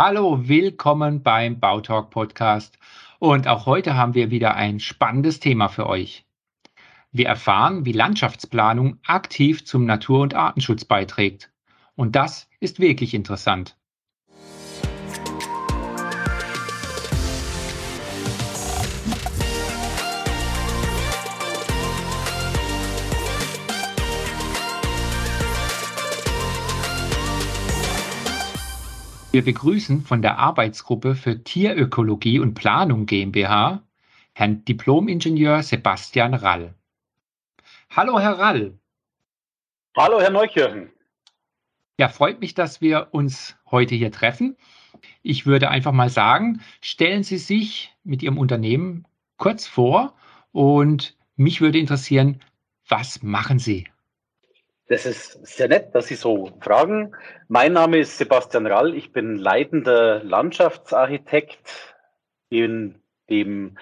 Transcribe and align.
Hallo, 0.00 0.46
willkommen 0.46 1.24
beim 1.24 1.58
Bautalk 1.58 2.10
Podcast. 2.10 2.78
Und 3.18 3.48
auch 3.48 3.66
heute 3.66 3.96
haben 3.96 4.14
wir 4.14 4.30
wieder 4.30 4.54
ein 4.54 4.78
spannendes 4.78 5.40
Thema 5.40 5.66
für 5.66 5.88
euch. 5.88 6.24
Wir 7.10 7.26
erfahren, 7.26 7.84
wie 7.84 7.90
Landschaftsplanung 7.90 9.00
aktiv 9.04 9.64
zum 9.64 9.86
Natur- 9.86 10.20
und 10.20 10.34
Artenschutz 10.34 10.84
beiträgt. 10.84 11.50
Und 11.96 12.14
das 12.14 12.48
ist 12.60 12.78
wirklich 12.78 13.12
interessant. 13.12 13.76
Wir 29.38 29.44
begrüßen 29.44 30.02
von 30.02 30.20
der 30.20 30.36
Arbeitsgruppe 30.38 31.14
für 31.14 31.44
Tierökologie 31.44 32.40
und 32.40 32.54
Planung 32.54 33.06
GmbH 33.06 33.84
Herrn 34.32 34.64
Diplomingenieur 34.64 35.62
Sebastian 35.62 36.34
Rall. 36.34 36.74
Hallo, 37.88 38.18
Herr 38.18 38.36
Rall. 38.36 38.76
Hallo, 39.96 40.20
Herr 40.20 40.30
Neukirchen. 40.30 40.90
Ja, 42.00 42.08
freut 42.08 42.40
mich, 42.40 42.54
dass 42.54 42.80
wir 42.80 43.10
uns 43.12 43.56
heute 43.70 43.94
hier 43.94 44.10
treffen. 44.10 44.56
Ich 45.22 45.46
würde 45.46 45.70
einfach 45.70 45.92
mal 45.92 46.10
sagen, 46.10 46.60
stellen 46.80 47.22
Sie 47.22 47.38
sich 47.38 47.94
mit 48.02 48.24
Ihrem 48.24 48.38
Unternehmen 48.38 49.06
kurz 49.36 49.68
vor 49.68 50.14
und 50.50 51.16
mich 51.36 51.60
würde 51.60 51.78
interessieren, 51.78 52.40
was 52.88 53.22
machen 53.22 53.60
Sie? 53.60 53.86
Das 54.88 55.04
ist 55.04 55.46
sehr 55.46 55.68
nett, 55.68 55.94
dass 55.94 56.06
Sie 56.06 56.14
so 56.14 56.50
fragen. 56.60 57.14
Mein 57.46 57.74
Name 57.74 57.98
ist 57.98 58.16
Sebastian 58.16 58.66
Rall. 58.66 58.94
Ich 58.94 59.12
bin 59.12 59.36
leitender 59.36 60.24
Landschaftsarchitekt 60.24 61.94
in 62.48 62.94
dem 63.28 63.76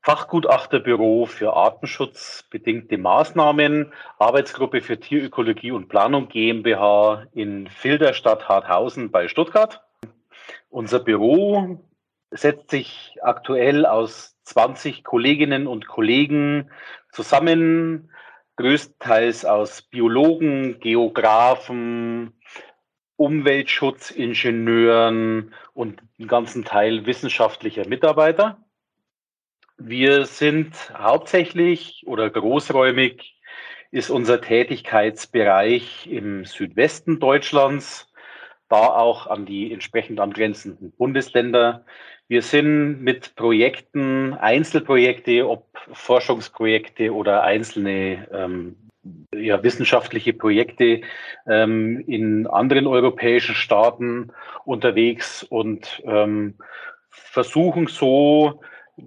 Fachgutachterbüro 0.00 1.26
für 1.26 1.52
artenschutzbedingte 1.52 2.96
Maßnahmen, 2.96 3.92
Arbeitsgruppe 4.18 4.80
für 4.80 4.98
Tierökologie 4.98 5.70
und 5.70 5.90
Planung 5.90 6.30
GmbH 6.30 7.26
in 7.34 7.68
Filderstadt 7.68 8.48
Harthausen 8.48 9.10
bei 9.10 9.28
Stuttgart. 9.28 9.82
Unser 10.70 11.00
Büro 11.00 11.84
setzt 12.30 12.70
sich 12.70 13.18
aktuell 13.20 13.84
aus 13.84 14.38
20 14.44 15.04
Kolleginnen 15.04 15.66
und 15.66 15.88
Kollegen 15.88 16.70
zusammen, 17.12 18.10
größtenteils 18.58 19.44
aus 19.44 19.82
Biologen, 19.82 20.80
Geografen, 20.80 22.32
Umweltschutzingenieuren 23.14 25.54
und 25.74 26.02
einen 26.18 26.28
ganzen 26.28 26.64
Teil 26.64 27.06
wissenschaftlicher 27.06 27.86
Mitarbeiter. 27.86 28.58
Wir 29.76 30.26
sind 30.26 30.74
hauptsächlich 30.92 32.02
oder 32.06 32.28
großräumig 32.28 33.36
ist 33.92 34.10
unser 34.10 34.40
Tätigkeitsbereich 34.40 36.08
im 36.08 36.44
Südwesten 36.44 37.20
Deutschlands, 37.20 38.12
da 38.68 38.88
auch 38.88 39.28
an 39.28 39.46
die 39.46 39.72
entsprechend 39.72 40.18
angrenzenden 40.18 40.90
Bundesländer. 40.90 41.84
Wir 42.28 42.42
sind 42.42 43.02
mit 43.02 43.34
Projekten, 43.36 44.34
Einzelprojekte, 44.34 45.48
ob 45.48 45.64
Forschungsprojekte 45.92 47.14
oder 47.14 47.42
einzelne 47.42 48.28
ähm, 48.30 48.76
ja, 49.34 49.62
wissenschaftliche 49.62 50.34
Projekte 50.34 51.00
ähm, 51.46 52.04
in 52.06 52.46
anderen 52.46 52.86
europäischen 52.86 53.54
Staaten 53.54 54.30
unterwegs 54.66 55.42
und 55.42 56.02
ähm, 56.04 56.56
versuchen 57.08 57.86
so 57.86 58.60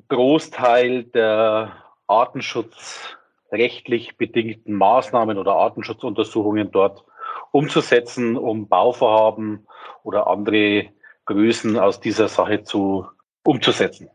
Großteil 0.08 1.04
der 1.04 1.74
artenschutzrechtlich 2.08 4.18
bedingten 4.18 4.74
Maßnahmen 4.74 5.38
oder 5.38 5.54
Artenschutzuntersuchungen 5.54 6.72
dort 6.72 7.06
umzusetzen, 7.52 8.36
um 8.36 8.68
Bauvorhaben 8.68 9.68
oder 10.04 10.26
andere 10.26 10.88
Größen 11.26 11.78
aus 11.78 12.00
dieser 12.00 12.28
Sache 12.28 12.64
zu 12.64 13.06
umzusetzen. 13.44 14.10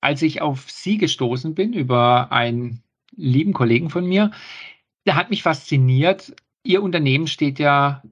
Als 0.00 0.22
ich 0.22 0.40
auf 0.40 0.70
Sie 0.70 0.98
gestoßen 0.98 1.54
bin 1.54 1.72
über 1.72 2.32
einen 2.32 2.82
lieben 3.14 3.52
Kollegen 3.52 3.90
von 3.90 4.06
mir, 4.06 4.30
der 5.06 5.16
hat 5.16 5.30
mich 5.30 5.42
fasziniert. 5.42 6.34
Ihr 6.62 6.82
Unternehmen 6.82 7.26
steht 7.26 7.58
ja 7.58 8.02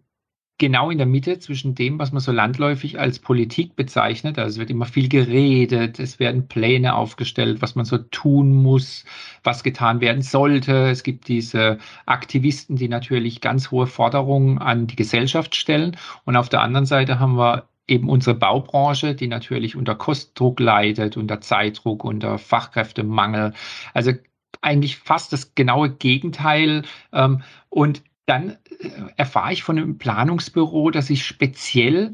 genau 0.58 0.90
in 0.90 0.98
der 0.98 1.06
Mitte 1.06 1.38
zwischen 1.38 1.74
dem, 1.74 1.98
was 1.98 2.12
man 2.12 2.20
so 2.20 2.32
landläufig 2.32 2.98
als 2.98 3.18
Politik 3.18 3.76
bezeichnet. 3.76 4.38
Also 4.38 4.54
es 4.54 4.58
wird 4.58 4.70
immer 4.70 4.86
viel 4.86 5.08
geredet, 5.08 6.00
es 6.00 6.18
werden 6.18 6.48
Pläne 6.48 6.94
aufgestellt, 6.94 7.60
was 7.60 7.74
man 7.74 7.84
so 7.84 7.98
tun 7.98 8.52
muss, 8.52 9.04
was 9.44 9.62
getan 9.62 10.00
werden 10.00 10.22
sollte. 10.22 10.88
Es 10.88 11.02
gibt 11.02 11.28
diese 11.28 11.78
Aktivisten, 12.06 12.76
die 12.76 12.88
natürlich 12.88 13.40
ganz 13.40 13.70
hohe 13.70 13.86
Forderungen 13.86 14.58
an 14.58 14.86
die 14.86 14.96
Gesellschaft 14.96 15.54
stellen. 15.54 15.96
Und 16.24 16.36
auf 16.36 16.48
der 16.48 16.62
anderen 16.62 16.86
Seite 16.86 17.18
haben 17.18 17.36
wir 17.36 17.68
eben 17.88 18.08
unsere 18.08 18.36
Baubranche, 18.36 19.14
die 19.14 19.28
natürlich 19.28 19.76
unter 19.76 19.94
Kostdruck 19.94 20.60
leidet, 20.60 21.16
unter 21.16 21.40
Zeitdruck, 21.40 22.04
unter 22.04 22.38
Fachkräftemangel. 22.38 23.54
Also 23.94 24.12
eigentlich 24.60 24.96
fast 24.96 25.32
das 25.32 25.54
genaue 25.54 25.90
Gegenteil. 25.90 26.82
Ähm, 27.12 27.42
und 27.68 28.02
dann 28.26 28.50
äh, 28.80 28.90
erfahre 29.16 29.52
ich 29.52 29.62
von 29.62 29.78
einem 29.78 29.98
Planungsbüro, 29.98 30.90
das 30.90 31.06
sich 31.08 31.24
speziell 31.24 32.12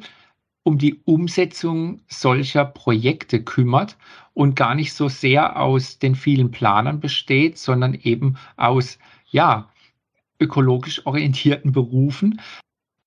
um 0.65 0.79
die 0.79 1.01
Umsetzung 1.05 2.01
solcher 2.07 2.65
Projekte 2.65 3.43
kümmert 3.43 3.97
und 4.35 4.55
gar 4.55 4.75
nicht 4.75 4.93
so 4.93 5.09
sehr 5.09 5.59
aus 5.61 5.99
den 5.99 6.15
vielen 6.15 6.51
Planern 6.51 7.01
besteht, 7.01 7.59
sondern 7.59 7.95
eben 7.95 8.37
aus, 8.57 8.99
ja, 9.31 9.71
ökologisch 10.39 11.05
orientierten 11.07 11.73
Berufen. 11.73 12.41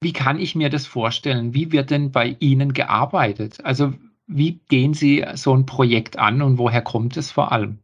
Wie 0.05 0.13
kann 0.13 0.39
ich 0.39 0.53
mir 0.53 0.69
das 0.69 0.85
vorstellen? 0.85 1.55
Wie 1.55 1.71
wird 1.71 1.89
denn 1.89 2.11
bei 2.11 2.35
Ihnen 2.39 2.73
gearbeitet? 2.73 3.57
Also 3.63 3.91
wie 4.27 4.59
gehen 4.69 4.93
Sie 4.93 5.25
so 5.33 5.51
ein 5.51 5.65
Projekt 5.65 6.19
an 6.19 6.43
und 6.43 6.59
woher 6.59 6.83
kommt 6.83 7.17
es 7.17 7.31
vor 7.31 7.51
allem? 7.51 7.79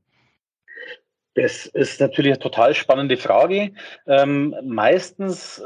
Das 1.34 1.66
ist 1.66 2.00
natürlich 2.00 2.34
eine 2.34 2.40
total 2.40 2.76
spannende 2.76 3.18
Frage. 3.18 3.72
Ähm, 4.06 4.54
meistens 4.64 5.64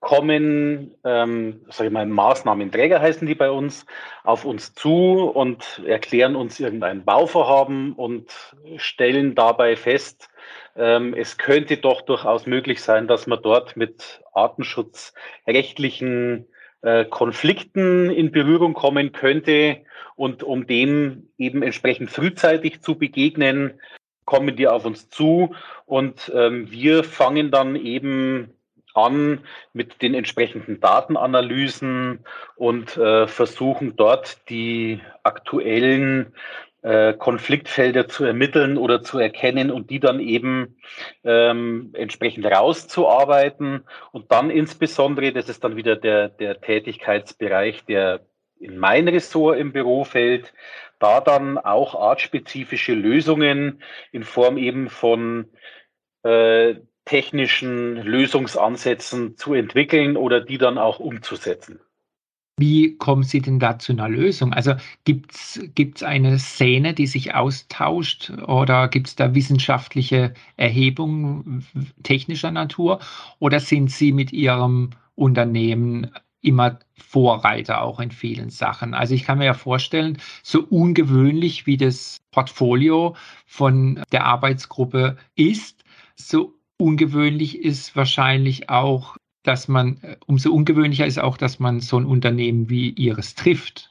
kommen, 0.00 0.96
ähm, 1.04 1.60
sag 1.70 1.86
ich 1.86 1.92
mal, 1.92 2.04
Maßnahmenträger 2.04 3.00
heißen 3.00 3.24
die 3.24 3.36
bei 3.36 3.52
uns, 3.52 3.86
auf 4.24 4.44
uns 4.44 4.74
zu 4.74 5.30
und 5.32 5.82
erklären 5.86 6.34
uns 6.34 6.58
irgendein 6.58 7.04
Bauvorhaben 7.04 7.92
und 7.92 8.56
stellen 8.76 9.36
dabei 9.36 9.76
fest, 9.76 10.30
ähm, 10.76 11.14
es 11.14 11.38
könnte 11.38 11.76
doch 11.76 12.02
durchaus 12.02 12.46
möglich 12.46 12.82
sein, 12.82 13.08
dass 13.08 13.26
man 13.26 13.42
dort 13.42 13.76
mit 13.76 14.20
artenschutzrechtlichen 14.32 16.46
äh, 16.82 17.04
Konflikten 17.04 18.10
in 18.10 18.32
Berührung 18.32 18.74
kommen 18.74 19.12
könnte. 19.12 19.78
Und 20.16 20.42
um 20.42 20.66
dem 20.66 21.28
eben 21.38 21.62
entsprechend 21.62 22.10
frühzeitig 22.10 22.82
zu 22.82 22.98
begegnen, 22.98 23.80
kommen 24.24 24.56
die 24.56 24.68
auf 24.68 24.84
uns 24.84 25.10
zu 25.10 25.54
und 25.84 26.32
ähm, 26.34 26.70
wir 26.70 27.04
fangen 27.04 27.50
dann 27.50 27.76
eben 27.76 28.54
an 28.94 29.40
mit 29.72 30.02
den 30.02 30.14
entsprechenden 30.14 30.80
Datenanalysen 30.80 32.20
und 32.56 32.96
äh, 32.96 33.26
versuchen 33.26 33.96
dort 33.96 34.48
die 34.48 35.00
aktuellen 35.22 36.34
äh, 36.82 37.14
Konfliktfelder 37.14 38.08
zu 38.08 38.24
ermitteln 38.24 38.76
oder 38.76 39.02
zu 39.02 39.18
erkennen 39.18 39.70
und 39.70 39.90
die 39.90 40.00
dann 40.00 40.20
eben 40.20 40.76
ähm, 41.24 41.90
entsprechend 41.94 42.46
rauszuarbeiten 42.46 43.84
und 44.10 44.32
dann 44.32 44.50
insbesondere, 44.50 45.32
das 45.32 45.48
ist 45.48 45.64
dann 45.64 45.76
wieder 45.76 45.96
der, 45.96 46.28
der 46.28 46.60
Tätigkeitsbereich, 46.60 47.84
der 47.84 48.26
in 48.58 48.78
mein 48.78 49.08
Ressort 49.08 49.58
im 49.58 49.72
Büro 49.72 50.04
fällt, 50.04 50.52
da 50.98 51.20
dann 51.20 51.58
auch 51.58 51.94
artspezifische 51.94 52.94
Lösungen 52.94 53.82
in 54.12 54.22
Form 54.22 54.56
eben 54.56 54.88
von 54.88 55.50
äh, 56.22 56.76
technischen 57.04 57.96
Lösungsansätzen 57.96 59.36
zu 59.36 59.54
entwickeln 59.54 60.16
oder 60.16 60.40
die 60.40 60.58
dann 60.58 60.78
auch 60.78 61.00
umzusetzen. 61.00 61.80
Wie 62.58 62.96
kommen 62.98 63.22
Sie 63.22 63.40
denn 63.40 63.58
da 63.58 63.78
zu 63.78 63.92
einer 63.92 64.08
Lösung? 64.08 64.52
Also 64.52 64.74
gibt 65.04 65.32
es 65.34 66.02
eine 66.02 66.38
Szene, 66.38 66.94
die 66.94 67.06
sich 67.06 67.34
austauscht 67.34 68.30
oder 68.46 68.88
gibt 68.88 69.08
es 69.08 69.16
da 69.16 69.34
wissenschaftliche 69.34 70.34
Erhebungen 70.56 71.66
technischer 72.02 72.50
Natur 72.50 73.00
oder 73.38 73.58
sind 73.58 73.90
Sie 73.90 74.12
mit 74.12 74.32
Ihrem 74.32 74.90
Unternehmen 75.14 76.10
immer 76.42 76.78
Vorreiter 76.94 77.82
auch 77.82 78.00
in 78.00 78.10
vielen 78.10 78.50
Sachen. 78.50 78.94
Also 78.94 79.14
ich 79.14 79.24
kann 79.24 79.38
mir 79.38 79.44
ja 79.46 79.54
vorstellen, 79.54 80.18
so 80.42 80.62
ungewöhnlich 80.62 81.66
wie 81.66 81.76
das 81.76 82.18
Portfolio 82.32 83.16
von 83.46 84.02
der 84.12 84.24
Arbeitsgruppe 84.26 85.16
ist, 85.36 85.84
so 86.16 86.54
ungewöhnlich 86.78 87.58
ist 87.58 87.94
wahrscheinlich 87.96 88.68
auch, 88.70 89.16
dass 89.42 89.68
man, 89.68 90.00
umso 90.26 90.52
ungewöhnlicher 90.52 91.06
ist 91.06 91.18
auch, 91.18 91.36
dass 91.36 91.58
man 91.58 91.80
so 91.80 91.98
ein 91.98 92.06
Unternehmen 92.06 92.70
wie 92.70 92.90
ihres 92.90 93.34
trifft. 93.34 93.90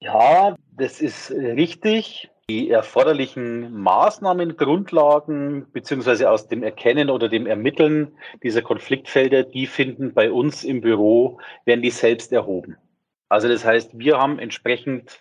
Ja, 0.00 0.56
das 0.72 1.00
ist 1.00 1.30
richtig. 1.30 2.30
Die 2.50 2.68
erforderlichen 2.68 3.72
Maßnahmen, 3.72 4.58
Grundlagen 4.58 5.66
beziehungsweise 5.72 6.30
aus 6.30 6.46
dem 6.46 6.62
Erkennen 6.62 7.08
oder 7.08 7.30
dem 7.30 7.46
Ermitteln 7.46 8.18
dieser 8.42 8.60
Konfliktfelder, 8.60 9.44
die 9.44 9.66
finden 9.66 10.12
bei 10.12 10.30
uns 10.30 10.62
im 10.62 10.82
Büro, 10.82 11.40
werden 11.64 11.80
die 11.80 11.90
selbst 11.90 12.32
erhoben. 12.32 12.76
Also 13.30 13.48
das 13.48 13.64
heißt, 13.64 13.98
wir 13.98 14.18
haben 14.18 14.38
entsprechend 14.38 15.20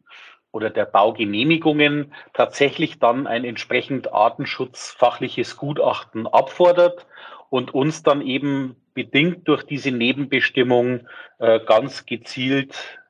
oder 0.54 0.70
der 0.70 0.84
Baugenehmigungen 0.84 2.12
tatsächlich 2.32 3.00
dann 3.00 3.26
ein 3.26 3.44
entsprechend 3.44 4.12
artenschutzfachliches 4.12 5.56
Gutachten 5.56 6.28
abfordert 6.28 7.06
und 7.50 7.74
uns 7.74 8.04
dann 8.04 8.22
eben 8.22 8.76
bedingt 8.94 9.48
durch 9.48 9.64
diese 9.64 9.90
Nebenbestimmung 9.90 11.00
äh, 11.40 11.58
ganz 11.58 12.06
gezielt 12.06 13.00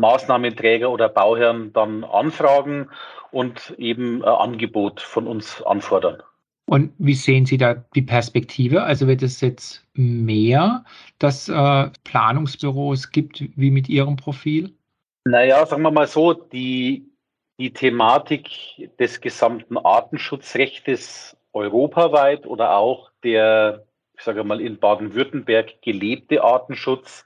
Maßnahmenträger 0.00 0.88
oder 0.88 1.08
Bauherren 1.08 1.72
dann 1.72 2.04
anfragen 2.04 2.88
und 3.32 3.74
eben 3.76 4.24
ein 4.24 4.28
Angebot 4.28 5.00
von 5.00 5.26
uns 5.26 5.60
anfordern. 5.62 6.22
Und 6.66 6.92
wie 6.98 7.14
sehen 7.14 7.44
Sie 7.44 7.58
da 7.58 7.74
die 7.74 8.02
Perspektive? 8.02 8.84
Also 8.84 9.08
wird 9.08 9.22
es 9.22 9.40
jetzt 9.40 9.84
mehr, 9.94 10.84
dass 11.18 11.48
äh, 11.48 11.90
Planungsbüros 12.04 13.10
gibt 13.10 13.44
wie 13.56 13.72
mit 13.72 13.88
Ihrem 13.88 14.16
Profil? 14.16 14.72
Naja, 15.26 15.64
sagen 15.64 15.82
wir 15.82 15.90
mal 15.90 16.06
so, 16.06 16.34
die, 16.34 17.10
die 17.58 17.72
Thematik 17.72 18.50
des 18.98 19.22
gesamten 19.22 19.78
Artenschutzrechtes 19.78 21.34
europaweit 21.54 22.46
oder 22.46 22.76
auch 22.76 23.10
der, 23.22 23.86
ich 24.18 24.22
sage 24.22 24.44
mal, 24.44 24.60
in 24.60 24.78
Baden-Württemberg 24.78 25.80
gelebte 25.80 26.44
Artenschutz 26.44 27.24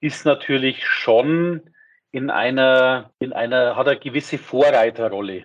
ist 0.00 0.24
natürlich 0.24 0.86
schon 0.86 1.62
in 2.12 2.30
einer, 2.30 3.10
in 3.18 3.32
einer, 3.32 3.74
hat 3.74 3.88
eine 3.88 3.98
gewisse 3.98 4.38
Vorreiterrolle. 4.38 5.44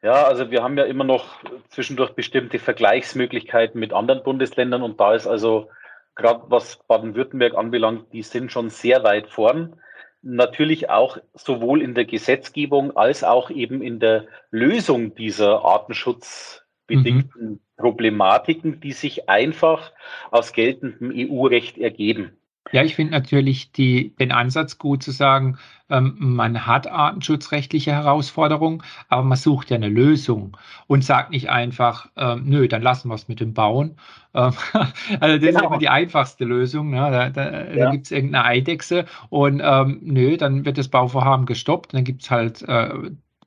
Ja, 0.00 0.24
also 0.24 0.50
wir 0.50 0.62
haben 0.62 0.78
ja 0.78 0.84
immer 0.84 1.04
noch 1.04 1.42
zwischendurch 1.68 2.12
bestimmte 2.12 2.58
Vergleichsmöglichkeiten 2.58 3.78
mit 3.78 3.92
anderen 3.92 4.22
Bundesländern 4.22 4.82
und 4.82 4.98
da 4.98 5.14
ist 5.14 5.26
also 5.26 5.68
gerade 6.14 6.44
was 6.46 6.78
Baden-Württemberg 6.86 7.54
anbelangt, 7.54 8.10
die 8.14 8.22
sind 8.22 8.50
schon 8.50 8.70
sehr 8.70 9.04
weit 9.04 9.28
vorn 9.28 9.78
natürlich 10.22 10.90
auch 10.90 11.18
sowohl 11.34 11.82
in 11.82 11.94
der 11.94 12.04
Gesetzgebung 12.04 12.96
als 12.96 13.24
auch 13.24 13.50
eben 13.50 13.82
in 13.82 14.00
der 14.00 14.26
Lösung 14.50 15.14
dieser 15.14 15.64
artenschutzbedingten 15.64 17.50
mhm. 17.50 17.60
Problematiken, 17.76 18.80
die 18.80 18.92
sich 18.92 19.28
einfach 19.28 19.92
aus 20.30 20.52
geltendem 20.52 21.12
EU-Recht 21.14 21.78
ergeben. 21.78 22.37
Ja, 22.72 22.82
ich 22.82 22.94
finde 22.94 23.12
natürlich 23.12 23.72
die, 23.72 24.14
den 24.16 24.32
Ansatz 24.32 24.78
gut 24.78 25.02
zu 25.02 25.10
sagen, 25.10 25.58
ähm, 25.90 26.16
man 26.18 26.66
hat 26.66 26.86
artenschutzrechtliche 26.86 27.92
Herausforderungen, 27.92 28.82
aber 29.08 29.22
man 29.22 29.38
sucht 29.38 29.70
ja 29.70 29.76
eine 29.76 29.88
Lösung 29.88 30.56
und 30.86 31.02
sagt 31.02 31.30
nicht 31.30 31.48
einfach, 31.48 32.08
ähm, 32.16 32.42
nö, 32.44 32.68
dann 32.68 32.82
lassen 32.82 33.08
wir 33.08 33.14
es 33.14 33.28
mit 33.28 33.40
dem 33.40 33.54
Bauen. 33.54 33.96
Ähm, 34.34 34.52
also 35.20 35.36
das 35.36 35.40
genau. 35.40 35.60
ist 35.60 35.64
immer 35.64 35.78
die 35.78 35.88
einfachste 35.88 36.44
Lösung. 36.44 36.90
Ne? 36.90 36.96
Da, 37.10 37.30
da, 37.30 37.64
ja. 37.72 37.84
da 37.84 37.90
gibt 37.90 38.06
es 38.06 38.12
irgendeine 38.12 38.44
Eidechse 38.44 39.06
und 39.30 39.62
ähm, 39.64 40.00
nö, 40.02 40.36
dann 40.36 40.64
wird 40.64 40.78
das 40.78 40.88
Bauvorhaben 40.88 41.46
gestoppt. 41.46 41.94
Dann 41.94 42.04
gibt 42.04 42.22
es 42.22 42.30
halt 42.30 42.62
äh, 42.68 42.90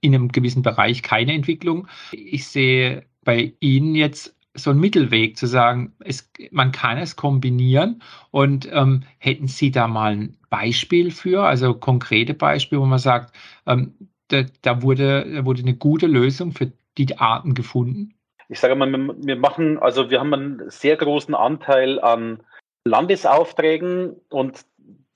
in 0.02 0.16
einem 0.16 0.30
gewissen 0.30 0.64
Bereich 0.64 1.04
keine 1.04 1.34
Entwicklung. 1.34 1.88
Ich 2.12 2.48
sehe 2.48 3.06
bei 3.24 3.54
Ihnen 3.60 3.94
jetzt 3.94 4.36
so 4.54 4.72
ein 4.72 4.80
Mittelweg 4.80 5.38
zu 5.38 5.48
sagen, 5.48 5.94
es, 6.00 6.30
man 6.52 6.72
kann 6.72 6.98
es 6.98 7.16
kombinieren 7.16 8.02
und 8.32 8.70
ähm, 8.72 9.04
hätten 9.18 9.48
Sie 9.48 9.72
da 9.72 9.88
mal 9.88 10.14
ein 10.14 10.38
Beispiel 10.50 11.12
für, 11.12 11.44
also 11.44 11.74
konkrete 11.74 12.34
Beispiele, 12.34 12.82
wo 12.82 12.86
man 12.86 13.00
sagt, 13.00 13.36
ähm, 13.66 13.94
da, 14.28 14.44
da, 14.62 14.82
wurde, 14.82 15.32
da 15.34 15.46
wurde 15.46 15.62
eine 15.62 15.76
gute 15.76 16.08
Lösung 16.08 16.52
für 16.52 16.72
die 16.98 17.18
Arten 17.18 17.54
gefunden? 17.54 18.16
Ich 18.50 18.60
sage 18.60 18.76
mal, 18.76 18.92
wir 18.92 19.36
machen, 19.38 19.80
also 19.80 20.10
wir 20.10 20.20
haben 20.20 20.34
einen 20.34 20.70
sehr 20.70 20.98
großen 20.98 21.34
Anteil 21.34 22.00
an 22.02 22.44
Landesaufträgen 22.84 24.16
und 24.30 24.66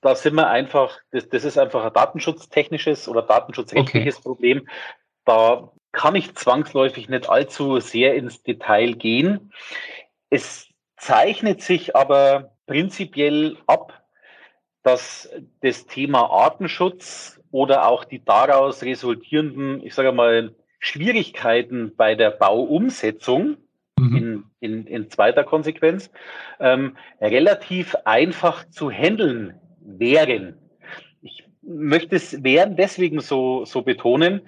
da 0.00 0.14
sind 0.14 0.34
wir 0.36 0.48
einfach, 0.48 0.98
das, 1.10 1.28
das 1.28 1.44
ist 1.44 1.58
einfach 1.58 1.84
ein 1.84 1.92
datenschutztechnisches 1.92 3.08
oder 3.08 3.22
datenschutzrechtliches 3.22 4.16
okay. 4.16 4.22
Problem. 4.22 4.68
Da 5.24 5.72
kann 5.92 6.14
ich 6.14 6.34
zwangsläufig 6.34 7.08
nicht 7.08 7.28
allzu 7.28 7.80
sehr 7.80 8.14
ins 8.14 8.42
Detail 8.42 8.92
gehen. 8.94 9.52
Es 10.30 10.68
zeichnet 10.96 11.62
sich 11.62 11.96
aber 11.96 12.52
prinzipiell 12.66 13.56
ab, 13.66 14.02
dass 14.82 15.28
das 15.60 15.86
Thema 15.86 16.30
Artenschutz 16.30 17.40
oder 17.50 17.88
auch 17.88 18.04
die 18.04 18.24
daraus 18.24 18.82
resultierenden, 18.82 19.84
ich 19.84 19.94
sage 19.94 20.12
mal, 20.12 20.54
Schwierigkeiten 20.78 21.94
bei 21.96 22.14
der 22.14 22.30
Bauumsetzung 22.30 23.56
mhm. 23.98 24.16
in, 24.16 24.44
in, 24.60 24.86
in, 24.86 25.10
zweiter 25.10 25.42
Konsequenz 25.42 26.10
ähm, 26.60 26.96
relativ 27.20 27.96
einfach 28.04 28.68
zu 28.68 28.90
handeln 28.90 29.58
wären. 29.80 30.58
Ich 31.22 31.44
möchte 31.62 32.16
es 32.16 32.44
wären 32.44 32.76
deswegen 32.76 33.20
so, 33.20 33.64
so 33.64 33.82
betonen, 33.82 34.42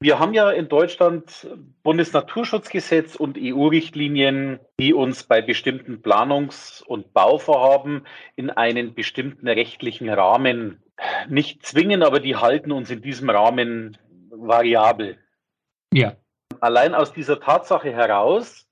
wir 0.00 0.18
haben 0.18 0.34
ja 0.34 0.50
in 0.50 0.68
Deutschland 0.68 1.48
Bundesnaturschutzgesetz 1.82 3.16
und 3.16 3.38
EU-Richtlinien, 3.40 4.60
die 4.78 4.92
uns 4.92 5.24
bei 5.24 5.40
bestimmten 5.40 6.02
Planungs- 6.02 6.82
und 6.82 7.14
Bauvorhaben 7.14 8.06
in 8.36 8.50
einen 8.50 8.94
bestimmten 8.94 9.48
rechtlichen 9.48 10.08
Rahmen 10.08 10.82
nicht 11.28 11.64
zwingen, 11.64 12.02
aber 12.02 12.20
die 12.20 12.36
halten 12.36 12.72
uns 12.72 12.90
in 12.90 13.02
diesem 13.02 13.30
Rahmen 13.30 13.96
variabel. 14.30 15.18
Ja. 15.92 16.16
Allein 16.60 16.94
aus 16.94 17.12
dieser 17.12 17.40
Tatsache 17.40 17.92
heraus, 17.92 18.68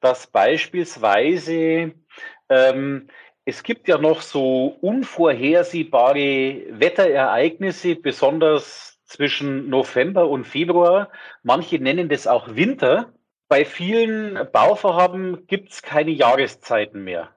dass 0.00 0.26
beispielsweise 0.26 1.92
ähm, 2.48 3.08
es 3.44 3.62
gibt 3.62 3.88
ja 3.88 3.98
noch 3.98 4.20
so 4.22 4.76
unvorhersehbare 4.80 6.62
Wetterereignisse, 6.70 7.94
besonders 7.96 8.95
zwischen 9.06 9.68
November 9.70 10.28
und 10.28 10.44
Februar. 10.44 11.10
Manche 11.42 11.78
nennen 11.78 12.08
das 12.08 12.26
auch 12.26 12.54
Winter. 12.54 13.12
Bei 13.48 13.64
vielen 13.64 14.38
Bauvorhaben 14.52 15.46
gibt 15.46 15.70
es 15.72 15.82
keine 15.82 16.10
Jahreszeiten 16.10 17.04
mehr. 17.04 17.30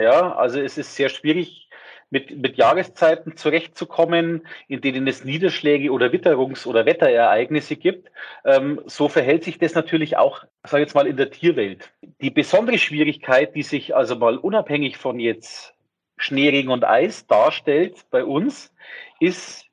Ja, 0.00 0.36
also 0.36 0.60
es 0.60 0.78
ist 0.78 0.94
sehr 0.94 1.08
schwierig, 1.08 1.68
mit, 2.10 2.36
mit 2.36 2.56
Jahreszeiten 2.56 3.36
zurechtzukommen, 3.36 4.46
in 4.66 4.80
denen 4.80 5.06
es 5.06 5.24
Niederschläge 5.24 5.90
oder 5.90 6.06
Witterungs- 6.06 6.66
oder 6.66 6.86
Wetterereignisse 6.86 7.76
gibt. 7.76 8.10
Ähm, 8.44 8.80
so 8.86 9.08
verhält 9.08 9.44
sich 9.44 9.58
das 9.58 9.74
natürlich 9.74 10.16
auch, 10.16 10.44
sage 10.64 10.82
ich 10.82 10.88
jetzt 10.88 10.94
mal, 10.94 11.06
in 11.06 11.16
der 11.16 11.30
Tierwelt. 11.30 11.92
Die 12.20 12.30
besondere 12.30 12.78
Schwierigkeit, 12.78 13.54
die 13.54 13.62
sich 13.62 13.94
also 13.94 14.16
mal 14.16 14.38
unabhängig 14.38 14.96
von 14.96 15.20
jetzt 15.20 15.74
Schneeregen 16.16 16.70
und 16.70 16.84
Eis 16.84 17.26
darstellt 17.26 18.04
bei 18.10 18.24
uns, 18.24 18.72
ist 19.20 19.67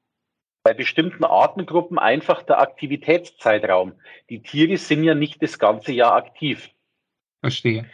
bei 0.65 0.74
bestimmten 0.74 1.24
Artengruppen 1.24 2.00
einfach 2.00 2.41
der 2.41 2.60
Aktivitätszeitraum. 2.60 3.93
Die 4.31 4.41
Tiere 4.41 4.77
sind 4.77 5.03
ja 5.03 5.13
nicht 5.13 5.43
das 5.43 5.60
ganze 5.60 5.91
Jahr 5.93 6.15
aktiv. 6.15 6.72
Verstehe. 7.39 7.86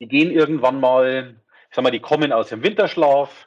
Die 0.00 0.08
gehen 0.08 0.32
irgendwann 0.32 0.80
mal, 0.80 1.36
ich 1.70 1.76
sag 1.76 1.84
mal, 1.84 1.92
die 1.92 2.00
kommen 2.00 2.32
aus 2.32 2.48
dem 2.48 2.64
Winterschlaf, 2.64 3.46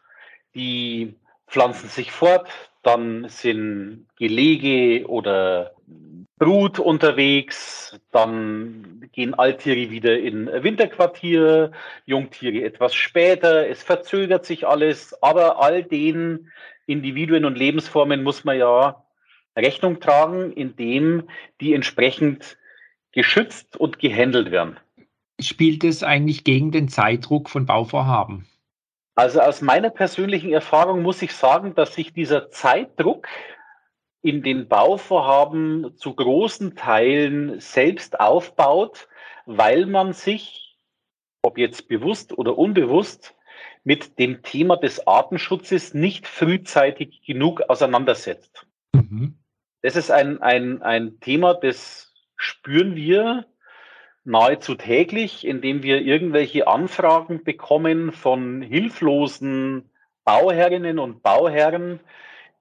die 0.55 1.15
pflanzen 1.47 1.89
sich 1.89 2.13
fort, 2.13 2.49
dann 2.81 3.27
sind 3.27 4.07
Gelege 4.15 5.05
oder 5.09 5.73
Brut 6.37 6.79
unterwegs, 6.79 7.99
dann 8.13 9.09
gehen 9.11 9.33
Alttiere 9.33 9.91
wieder 9.91 10.17
in 10.17 10.47
Winterquartier, 10.47 11.73
Jungtiere 12.05 12.63
etwas 12.63 12.95
später, 12.95 13.67
es 13.67 13.83
verzögert 13.83 14.45
sich 14.45 14.65
alles, 14.65 15.21
aber 15.21 15.61
all 15.61 15.83
den 15.83 16.49
Individuen 16.89 17.45
und 17.45 17.57
Lebensformen 17.57 18.23
muss 18.23 18.43
man 18.43 18.57
ja 18.57 19.03
Rechnung 19.55 19.99
tragen, 19.99 20.51
indem 20.51 21.29
die 21.61 21.73
entsprechend 21.73 22.57
geschützt 23.11 23.77
und 23.77 23.99
gehandelt 23.99 24.51
werden. 24.51 24.77
Spielt 25.39 25.83
es 25.83 26.03
eigentlich 26.03 26.43
gegen 26.43 26.71
den 26.71 26.89
Zeitdruck 26.89 27.49
von 27.49 27.65
Bauvorhaben? 27.65 28.45
Also 29.15 29.41
aus 29.41 29.61
meiner 29.61 29.89
persönlichen 29.89 30.51
Erfahrung 30.51 31.01
muss 31.01 31.21
ich 31.21 31.33
sagen, 31.33 31.75
dass 31.75 31.93
sich 31.93 32.13
dieser 32.13 32.49
Zeitdruck 32.49 33.27
in 34.21 34.43
den 34.43 34.67
Bauvorhaben 34.67 35.95
zu 35.97 36.13
großen 36.13 36.75
Teilen 36.75 37.59
selbst 37.59 38.19
aufbaut, 38.19 39.07
weil 39.45 39.85
man 39.85 40.13
sich, 40.13 40.77
ob 41.41 41.57
jetzt 41.57 41.87
bewusst 41.87 42.37
oder 42.37 42.57
unbewusst, 42.57 43.35
mit 43.89 44.19
dem 44.19 44.43
Thema 44.43 44.77
des 44.77 45.07
Artenschutzes 45.07 45.95
nicht 45.95 46.27
frühzeitig 46.27 47.23
genug 47.25 47.61
auseinandersetzt. 47.69 48.67
Mhm. 48.93 49.39
Das 49.81 49.95
ist 49.95 50.11
ein, 50.11 50.43
ein, 50.43 50.83
ein 50.83 51.19
Thema, 51.21 51.55
das 51.55 52.13
spüren 52.35 52.95
wir 52.95 53.47
nahezu 54.23 54.75
täglich, 54.75 55.43
indem 55.43 55.81
wir 55.81 56.01
irgendwelche 56.01 56.67
Anfragen 56.67 57.43
bekommen 57.43 58.11
von 58.11 58.61
hilflosen 58.61 59.89
Bauherrinnen 60.23 60.99
und 60.99 61.23
Bauherren, 61.23 61.99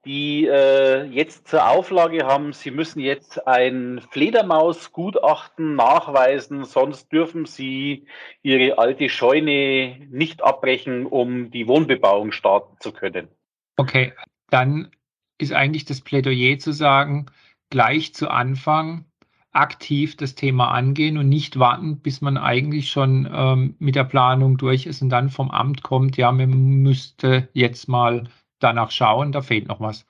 die 0.05 0.47
äh, 0.47 1.03
jetzt 1.05 1.47
zur 1.47 1.67
Auflage 1.67 2.25
haben, 2.25 2.53
sie 2.53 2.71
müssen 2.71 2.99
jetzt 2.99 3.45
ein 3.47 4.01
Fledermausgutachten 4.11 5.75
nachweisen, 5.75 6.63
sonst 6.63 7.11
dürfen 7.11 7.45
sie 7.45 8.05
ihre 8.41 8.77
alte 8.77 9.09
Scheune 9.09 9.97
nicht 10.09 10.43
abbrechen, 10.43 11.05
um 11.05 11.51
die 11.51 11.67
Wohnbebauung 11.67 12.31
starten 12.31 12.77
zu 12.79 12.93
können. 12.93 13.27
Okay, 13.75 14.13
dann 14.49 14.91
ist 15.37 15.53
eigentlich 15.53 15.85
das 15.85 16.01
Plädoyer 16.01 16.59
zu 16.59 16.71
sagen, 16.71 17.27
gleich 17.69 18.13
zu 18.13 18.29
Anfang 18.29 19.05
aktiv 19.51 20.15
das 20.15 20.35
Thema 20.35 20.71
angehen 20.71 21.17
und 21.17 21.27
nicht 21.27 21.57
warten, 21.59 21.99
bis 21.99 22.21
man 22.21 22.37
eigentlich 22.37 22.89
schon 22.89 23.27
ähm, 23.31 23.75
mit 23.79 23.95
der 23.95 24.03
Planung 24.03 24.57
durch 24.57 24.85
ist 24.85 25.01
und 25.01 25.09
dann 25.09 25.29
vom 25.29 25.49
Amt 25.49 25.81
kommt, 25.81 26.17
ja, 26.17 26.31
man 26.31 26.49
müsste 26.49 27.49
jetzt 27.53 27.87
mal 27.87 28.29
danach 28.59 28.91
schauen, 28.91 29.31
da 29.31 29.41
fehlt 29.41 29.67
noch 29.67 29.79
was. 29.79 30.05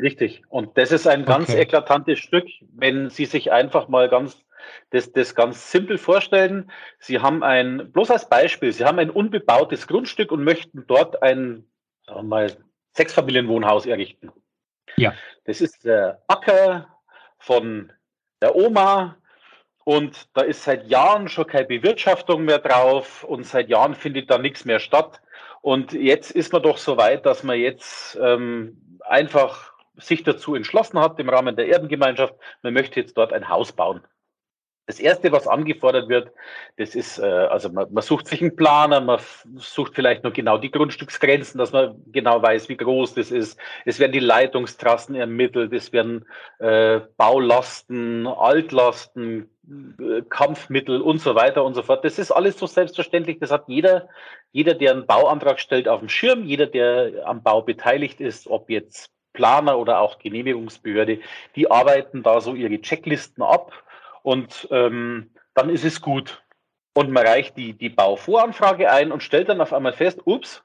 Richtig. 0.00 0.42
Und 0.48 0.78
das 0.78 0.92
ist 0.92 1.06
ein 1.06 1.24
ganz 1.24 1.50
okay. 1.50 1.60
eklatantes 1.60 2.18
Stück, 2.18 2.46
wenn 2.72 3.10
Sie 3.10 3.26
sich 3.26 3.52
einfach 3.52 3.88
mal 3.88 4.08
ganz 4.08 4.42
das, 4.90 5.12
das 5.12 5.34
ganz 5.34 5.70
simpel 5.70 5.98
vorstellen. 5.98 6.70
Sie 6.98 7.20
haben 7.20 7.42
ein, 7.42 7.90
bloß 7.92 8.10
als 8.10 8.28
Beispiel, 8.28 8.72
Sie 8.72 8.84
haben 8.84 8.98
ein 8.98 9.10
unbebautes 9.10 9.86
Grundstück 9.86 10.32
und 10.32 10.44
möchten 10.44 10.86
dort 10.86 11.22
ein, 11.22 11.64
sagen 12.06 12.20
wir 12.20 12.22
mal, 12.22 12.56
Sechsfamilienwohnhaus 12.92 13.86
errichten. 13.86 14.30
Ja. 14.96 15.14
Das 15.44 15.60
ist 15.60 15.84
der 15.84 16.22
Acker 16.26 16.88
von 17.38 17.92
der 18.42 18.56
Oma 18.56 19.16
und 19.84 20.28
da 20.34 20.42
ist 20.42 20.64
seit 20.64 20.88
Jahren 20.88 21.28
schon 21.28 21.46
keine 21.46 21.66
Bewirtschaftung 21.66 22.44
mehr 22.44 22.58
drauf 22.58 23.24
und 23.24 23.44
seit 23.44 23.68
Jahren 23.68 23.94
findet 23.94 24.30
da 24.30 24.38
nichts 24.38 24.64
mehr 24.64 24.80
statt. 24.80 25.20
Und 25.60 25.92
jetzt 25.92 26.30
ist 26.30 26.52
man 26.52 26.62
doch 26.62 26.78
so 26.78 26.96
weit, 26.96 27.26
dass 27.26 27.42
man 27.42 27.58
jetzt 27.58 28.18
ähm, 28.20 28.98
einfach 29.00 29.72
sich 29.96 30.22
dazu 30.22 30.54
entschlossen 30.54 30.98
hat, 30.98 31.18
im 31.18 31.28
Rahmen 31.28 31.56
der 31.56 31.68
Erdengemeinschaft, 31.68 32.34
man 32.62 32.72
möchte 32.72 33.00
jetzt 33.00 33.16
dort 33.16 33.32
ein 33.32 33.48
Haus 33.48 33.72
bauen. 33.72 34.02
Das 34.90 34.98
erste, 34.98 35.30
was 35.30 35.46
angefordert 35.46 36.08
wird, 36.08 36.32
das 36.76 36.96
ist, 36.96 37.20
äh, 37.20 37.22
also 37.22 37.68
man, 37.68 37.92
man, 37.92 38.02
sucht 38.02 38.26
sich 38.26 38.40
einen 38.40 38.56
Planer, 38.56 39.00
man 39.00 39.20
sucht 39.54 39.94
vielleicht 39.94 40.24
noch 40.24 40.32
genau 40.32 40.58
die 40.58 40.72
Grundstücksgrenzen, 40.72 41.58
dass 41.58 41.70
man 41.70 41.94
genau 42.10 42.42
weiß, 42.42 42.68
wie 42.68 42.76
groß 42.76 43.14
das 43.14 43.30
ist. 43.30 43.56
Es 43.84 44.00
werden 44.00 44.10
die 44.10 44.18
Leitungstrassen 44.18 45.14
ermittelt, 45.14 45.72
es 45.72 45.92
werden 45.92 46.26
äh, 46.58 46.98
Baulasten, 47.16 48.26
Altlasten, 48.26 49.48
äh, 49.68 50.22
Kampfmittel 50.28 51.00
und 51.00 51.20
so 51.20 51.36
weiter 51.36 51.64
und 51.64 51.74
so 51.74 51.84
fort. 51.84 52.04
Das 52.04 52.18
ist 52.18 52.32
alles 52.32 52.58
so 52.58 52.66
selbstverständlich. 52.66 53.38
Das 53.38 53.52
hat 53.52 53.68
jeder, 53.68 54.08
jeder, 54.50 54.74
der 54.74 54.90
einen 54.90 55.06
Bauantrag 55.06 55.60
stellt, 55.60 55.86
auf 55.86 56.00
dem 56.00 56.08
Schirm, 56.08 56.42
jeder, 56.42 56.66
der 56.66 57.12
am 57.26 57.44
Bau 57.44 57.62
beteiligt 57.62 58.20
ist, 58.20 58.48
ob 58.48 58.68
jetzt 58.68 59.12
Planer 59.34 59.78
oder 59.78 60.00
auch 60.00 60.18
Genehmigungsbehörde, 60.18 61.20
die 61.54 61.70
arbeiten 61.70 62.24
da 62.24 62.40
so 62.40 62.56
ihre 62.56 62.80
Checklisten 62.80 63.44
ab 63.44 63.72
und 64.22 64.68
ähm, 64.70 65.30
dann 65.54 65.70
ist 65.70 65.84
es 65.84 66.00
gut. 66.00 66.42
Und 66.92 67.10
man 67.10 67.26
reicht 67.26 67.56
die, 67.56 67.74
die 67.74 67.88
Bauvoranfrage 67.88 68.90
ein 68.90 69.12
und 69.12 69.22
stellt 69.22 69.48
dann 69.48 69.60
auf 69.60 69.72
einmal 69.72 69.92
fest, 69.92 70.20
ups, 70.24 70.62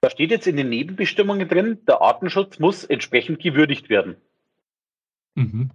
da 0.00 0.08
steht 0.08 0.30
jetzt 0.30 0.46
in 0.46 0.56
den 0.56 0.70
Nebenbestimmungen 0.70 1.48
drin, 1.48 1.84
der 1.86 2.00
Artenschutz 2.00 2.58
muss 2.58 2.84
entsprechend 2.84 3.40
gewürdigt 3.42 3.90
werden. 3.90 4.16
Mhm. 5.34 5.70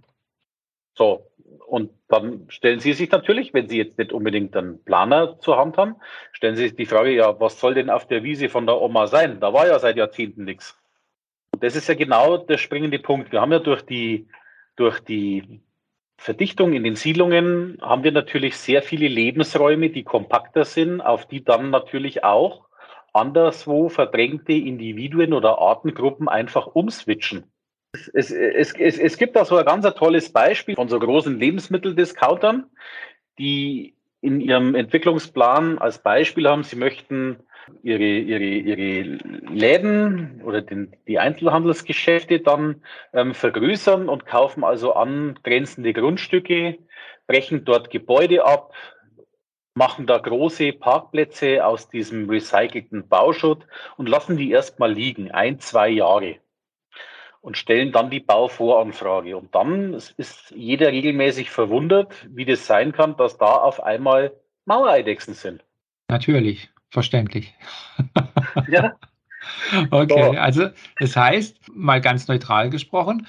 So, 0.94 1.30
und 1.66 1.92
dann 2.08 2.46
stellen 2.48 2.80
Sie 2.80 2.92
sich 2.92 3.10
natürlich, 3.10 3.54
wenn 3.54 3.68
Sie 3.68 3.76
jetzt 3.76 3.98
nicht 3.98 4.12
unbedingt 4.12 4.56
einen 4.56 4.82
Planer 4.82 5.38
zur 5.40 5.58
Hand 5.58 5.76
haben, 5.76 5.96
stellen 6.32 6.56
Sie 6.56 6.64
sich 6.64 6.76
die 6.76 6.86
Frage, 6.86 7.10
ja, 7.10 7.38
was 7.38 7.60
soll 7.60 7.74
denn 7.74 7.90
auf 7.90 8.06
der 8.06 8.22
Wiese 8.22 8.48
von 8.48 8.66
der 8.66 8.80
Oma 8.80 9.06
sein? 9.06 9.40
Da 9.40 9.52
war 9.52 9.66
ja 9.66 9.78
seit 9.78 9.96
Jahrzehnten 9.96 10.44
nichts. 10.44 10.76
Und 11.52 11.62
das 11.62 11.76
ist 11.76 11.88
ja 11.88 11.94
genau 11.94 12.36
der 12.38 12.58
springende 12.58 12.98
Punkt. 12.98 13.30
Wir 13.32 13.40
haben 13.40 13.52
ja 13.52 13.58
durch 13.58 13.82
die, 13.82 14.28
durch 14.76 15.00
die 15.00 15.60
Verdichtung 16.18 16.72
in 16.72 16.82
den 16.82 16.96
Siedlungen 16.96 17.78
haben 17.80 18.02
wir 18.02 18.12
natürlich 18.12 18.56
sehr 18.56 18.82
viele 18.82 19.08
Lebensräume, 19.08 19.90
die 19.90 20.02
kompakter 20.02 20.64
sind, 20.64 21.00
auf 21.00 21.26
die 21.26 21.44
dann 21.44 21.70
natürlich 21.70 22.24
auch 22.24 22.66
anderswo 23.12 23.88
verdrängte 23.88 24.52
Individuen 24.52 25.32
oder 25.32 25.58
Artengruppen 25.58 26.28
einfach 26.28 26.66
umswitchen. 26.66 27.44
Es, 28.12 28.30
es, 28.30 28.72
es, 28.72 28.98
es 28.98 29.16
gibt 29.16 29.36
da 29.36 29.44
so 29.44 29.56
ein 29.56 29.64
ganz 29.64 29.86
tolles 29.94 30.30
Beispiel 30.32 30.74
von 30.74 30.88
so 30.88 30.98
großen 30.98 31.38
Lebensmitteldiscountern, 31.38 32.66
die 33.38 33.94
in 34.20 34.40
ihrem 34.40 34.74
Entwicklungsplan 34.74 35.78
als 35.78 36.02
Beispiel 36.02 36.48
haben, 36.48 36.64
sie 36.64 36.76
möchten 36.76 37.38
ihre, 37.82 38.02
ihre, 38.02 38.44
ihre 38.44 39.02
Läden 39.52 40.42
oder 40.44 40.62
den, 40.62 40.94
die 41.06 41.18
Einzelhandelsgeschäfte 41.18 42.40
dann 42.40 42.82
ähm, 43.12 43.34
vergrößern 43.34 44.08
und 44.08 44.26
kaufen 44.26 44.64
also 44.64 44.94
angrenzende 44.94 45.92
Grundstücke, 45.92 46.78
brechen 47.26 47.64
dort 47.64 47.90
Gebäude 47.90 48.44
ab, 48.44 48.72
machen 49.74 50.06
da 50.06 50.18
große 50.18 50.72
Parkplätze 50.72 51.64
aus 51.64 51.88
diesem 51.90 52.30
recycelten 52.30 53.08
Bauschutt 53.08 53.66
und 53.96 54.08
lassen 54.08 54.36
die 54.36 54.50
erstmal 54.50 54.92
liegen, 54.92 55.30
ein, 55.30 55.58
zwei 55.60 55.88
Jahre 55.88 56.36
und 57.42 57.56
stellen 57.56 57.92
dann 57.92 58.10
die 58.10 58.20
Bauvoranfrage. 58.20 59.36
Und 59.36 59.54
dann 59.54 59.94
ist 59.94 60.52
jeder 60.56 60.88
regelmäßig 60.88 61.50
verwundert, 61.50 62.26
wie 62.28 62.44
das 62.44 62.66
sein 62.66 62.92
kann, 62.92 63.16
dass 63.16 63.38
da 63.38 63.52
auf 63.56 63.82
einmal 63.82 64.32
Mauereidechsen 64.64 65.34
sind. 65.34 65.62
Natürlich 66.08 66.70
verständlich. 66.90 67.54
Ja. 68.68 68.96
okay, 69.90 70.32
so. 70.34 70.38
also 70.38 70.68
das 70.98 71.16
heißt, 71.16 71.56
mal 71.74 72.00
ganz 72.00 72.28
neutral 72.28 72.70
gesprochen, 72.70 73.26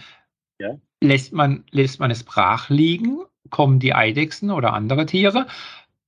ja. 0.60 0.78
lässt, 1.02 1.34
man, 1.34 1.64
lässt 1.72 2.00
man 2.00 2.12
es 2.12 2.24
brach 2.24 2.70
liegen, 2.70 3.20
kommen 3.50 3.80
die 3.80 3.94
Eidechsen 3.94 4.52
oder 4.52 4.74
andere 4.74 5.06
Tiere, 5.06 5.48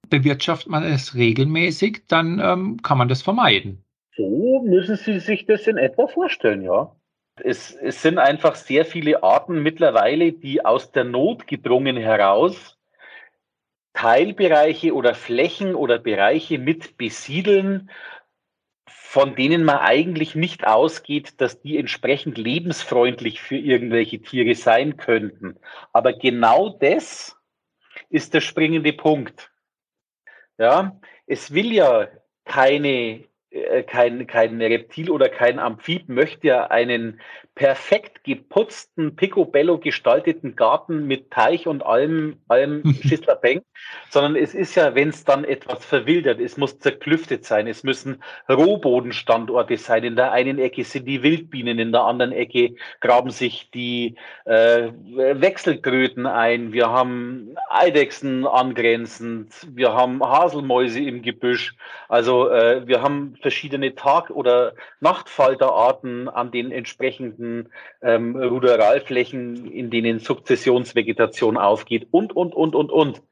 bewirtschaftet 0.10 0.70
man 0.70 0.84
es 0.84 1.16
regelmäßig, 1.16 2.04
dann 2.08 2.40
ähm, 2.40 2.82
kann 2.82 2.98
man 2.98 3.08
das 3.08 3.22
vermeiden. 3.22 3.84
So 4.16 4.64
müssen 4.66 4.98
Sie 4.98 5.20
sich 5.20 5.46
das 5.46 5.68
in 5.68 5.78
etwa 5.78 6.08
vorstellen, 6.08 6.62
ja. 6.62 6.96
Es, 7.42 7.74
es 7.74 8.02
sind 8.02 8.18
einfach 8.18 8.56
sehr 8.56 8.84
viele 8.84 9.24
Arten 9.24 9.64
mittlerweile, 9.64 10.34
die 10.34 10.66
aus 10.66 10.92
der 10.92 11.06
Not 11.06 11.48
gedrungen 11.48 11.96
heraus 11.96 12.79
Teilbereiche 14.00 14.96
oder 14.96 15.14
Flächen 15.14 15.76
oder 15.76 16.00
Bereiche 16.00 16.58
mit 16.58 16.96
besiedeln, 16.96 17.92
von 18.88 19.36
denen 19.36 19.66
man 19.66 19.80
eigentlich 19.80 20.36
nicht 20.36 20.66
ausgeht, 20.66 21.42
dass 21.42 21.60
die 21.60 21.78
entsprechend 21.78 22.38
lebensfreundlich 22.38 23.42
für 23.42 23.58
irgendwelche 23.58 24.22
Tiere 24.22 24.56
sein 24.56 24.96
könnten. 24.96 25.58
Aber 25.92 26.14
genau 26.14 26.70
das 26.70 27.38
ist 28.10 28.34
der 28.34 28.40
springende 28.40 28.94
Punkt. 28.94 29.52
Ja, 30.58 30.98
es 31.28 31.54
will 31.54 31.74
ja 31.74 32.08
keine 32.46 33.26
kein, 33.88 34.28
kein 34.28 34.62
Reptil 34.62 35.10
oder 35.10 35.28
kein 35.28 35.58
Amphib 35.58 36.08
möchte 36.08 36.48
ja 36.48 36.68
einen 36.68 37.20
perfekt 37.56 38.24
geputzten, 38.24 39.18
picobello 39.18 39.80
gestalteten 39.80 40.56
Garten 40.56 41.06
mit 41.08 41.30
Teich 41.30 41.68
und 41.68 41.86
allem, 41.86 42.38
allem 42.48 42.84
Schistlapeng, 43.02 43.64
sondern 44.10 44.38
es 44.38 44.54
ist 44.54 44.76
ja, 44.76 44.96
wenn 44.96 45.10
es 45.10 45.26
dann 45.26 45.44
etwas 45.44 45.84
verwildert, 45.84 46.40
es 46.40 46.56
muss 46.56 46.80
zerklüftet 46.80 47.44
sein, 47.44 47.68
es 47.68 47.84
müssen 47.84 48.24
Rohbodenstandorte 48.48 49.76
sein. 49.76 50.06
In 50.06 50.16
der 50.16 50.32
einen 50.32 50.58
Ecke 50.58 50.86
sind 50.86 51.06
die 51.06 51.22
Wildbienen, 51.22 51.80
in 51.80 51.92
der 51.92 52.04
anderen 52.04 52.32
Ecke 52.32 52.76
graben 53.02 53.32
sich 53.32 53.70
die 53.72 54.16
äh, 54.46 54.92
Wechselkröten 55.16 56.28
ein. 56.28 56.72
Wir 56.72 56.90
haben 56.90 57.56
Eidechsen 57.70 58.48
angrenzend, 58.48 59.54
wir 59.74 59.94
haben 59.94 60.24
Haselmäuse 60.24 61.02
im 61.02 61.22
Gebüsch. 61.24 61.76
Also 62.08 62.50
äh, 62.50 62.88
wir 62.88 63.02
haben 63.02 63.36
verschiedene 63.42 63.96
Tag- 63.96 64.30
oder 64.30 64.74
Nachtfalterarten 65.00 66.30
an 66.30 66.52
den 66.52 66.72
entsprechenden 66.72 67.70
ähm, 68.02 68.36
Ruderalflächen, 68.36 69.72
in 69.72 69.90
denen 69.90 70.20
Sukzessionsvegetation 70.20 71.58
aufgeht 71.58 72.08
und, 72.12 72.36
und, 72.36 72.54
und, 72.54 72.76
und, 72.76 72.92
und. 72.92 73.24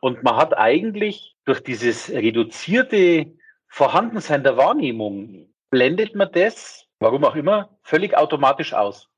Und 0.00 0.22
man 0.22 0.36
hat 0.36 0.56
eigentlich 0.56 1.36
durch 1.44 1.62
dieses 1.62 2.10
reduzierte 2.10 3.32
Vorhandensein 3.68 4.42
der 4.42 4.56
Wahrnehmung, 4.56 5.48
blendet 5.70 6.14
man 6.14 6.30
das, 6.32 6.86
warum 7.00 7.24
auch 7.24 7.36
immer, 7.36 7.78
völlig 7.82 8.16
automatisch 8.16 8.72
aus. 8.72 9.08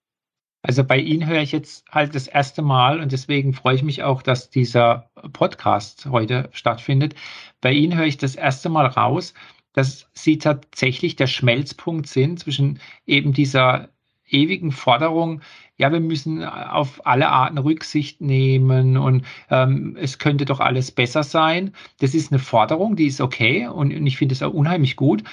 Also 0.63 0.85
bei 0.85 0.99
Ihnen 0.99 1.27
höre 1.27 1.41
ich 1.41 1.53
jetzt 1.53 1.87
halt 1.91 2.15
das 2.15 2.29
erste 2.29 2.61
Mal 2.61 3.01
und 3.01 3.13
deswegen 3.13 3.55
freue 3.55 3.77
ich 3.77 3.83
mich 3.83 4.03
auch, 4.03 4.21
dass 4.21 4.51
dieser 4.51 5.11
Podcast 5.33 6.07
heute 6.11 6.51
stattfindet. 6.53 7.15
Bei 7.63 7.73
Ihnen 7.73 7.97
höre 7.97 8.05
ich 8.05 8.19
das 8.19 8.37
erste 8.37 8.69
Mal 8.69 8.87
raus, 8.87 9.33
dass 9.73 10.09
sie 10.13 10.39
tatsächlich 10.39 11.17
der 11.17 11.27
Schmelzpunkt 11.27 12.07
sind 12.07 12.41
zwischen 12.41 12.81
eben 13.07 13.33
dieser 13.33 13.91
ewigen 14.29 14.73
Forderung, 14.73 15.41
ja, 15.77 15.93
wir 15.93 16.01
müssen 16.01 16.45
auf 16.45 17.05
alle 17.07 17.29
Arten 17.31 17.59
Rücksicht 17.59 18.21
nehmen 18.21 18.97
und 18.97 19.25
ähm, 19.49 19.97
es 19.99 20.19
könnte 20.19 20.45
doch 20.45 20.61
alles 20.61 20.91
besser 20.91 21.23
sein. 21.23 21.73
Das 22.01 22.15
ist 22.15 22.31
eine 22.31 22.39
Forderung, 22.39 22.97
die 22.97 23.07
ist 23.07 23.21
okay 23.21 23.67
und, 23.67 23.95
und 23.95 24.07
ich 24.07 24.19
finde 24.19 24.35
es 24.35 24.43
auch 24.43 24.53
unheimlich 24.53 24.97
gut. 24.97 25.25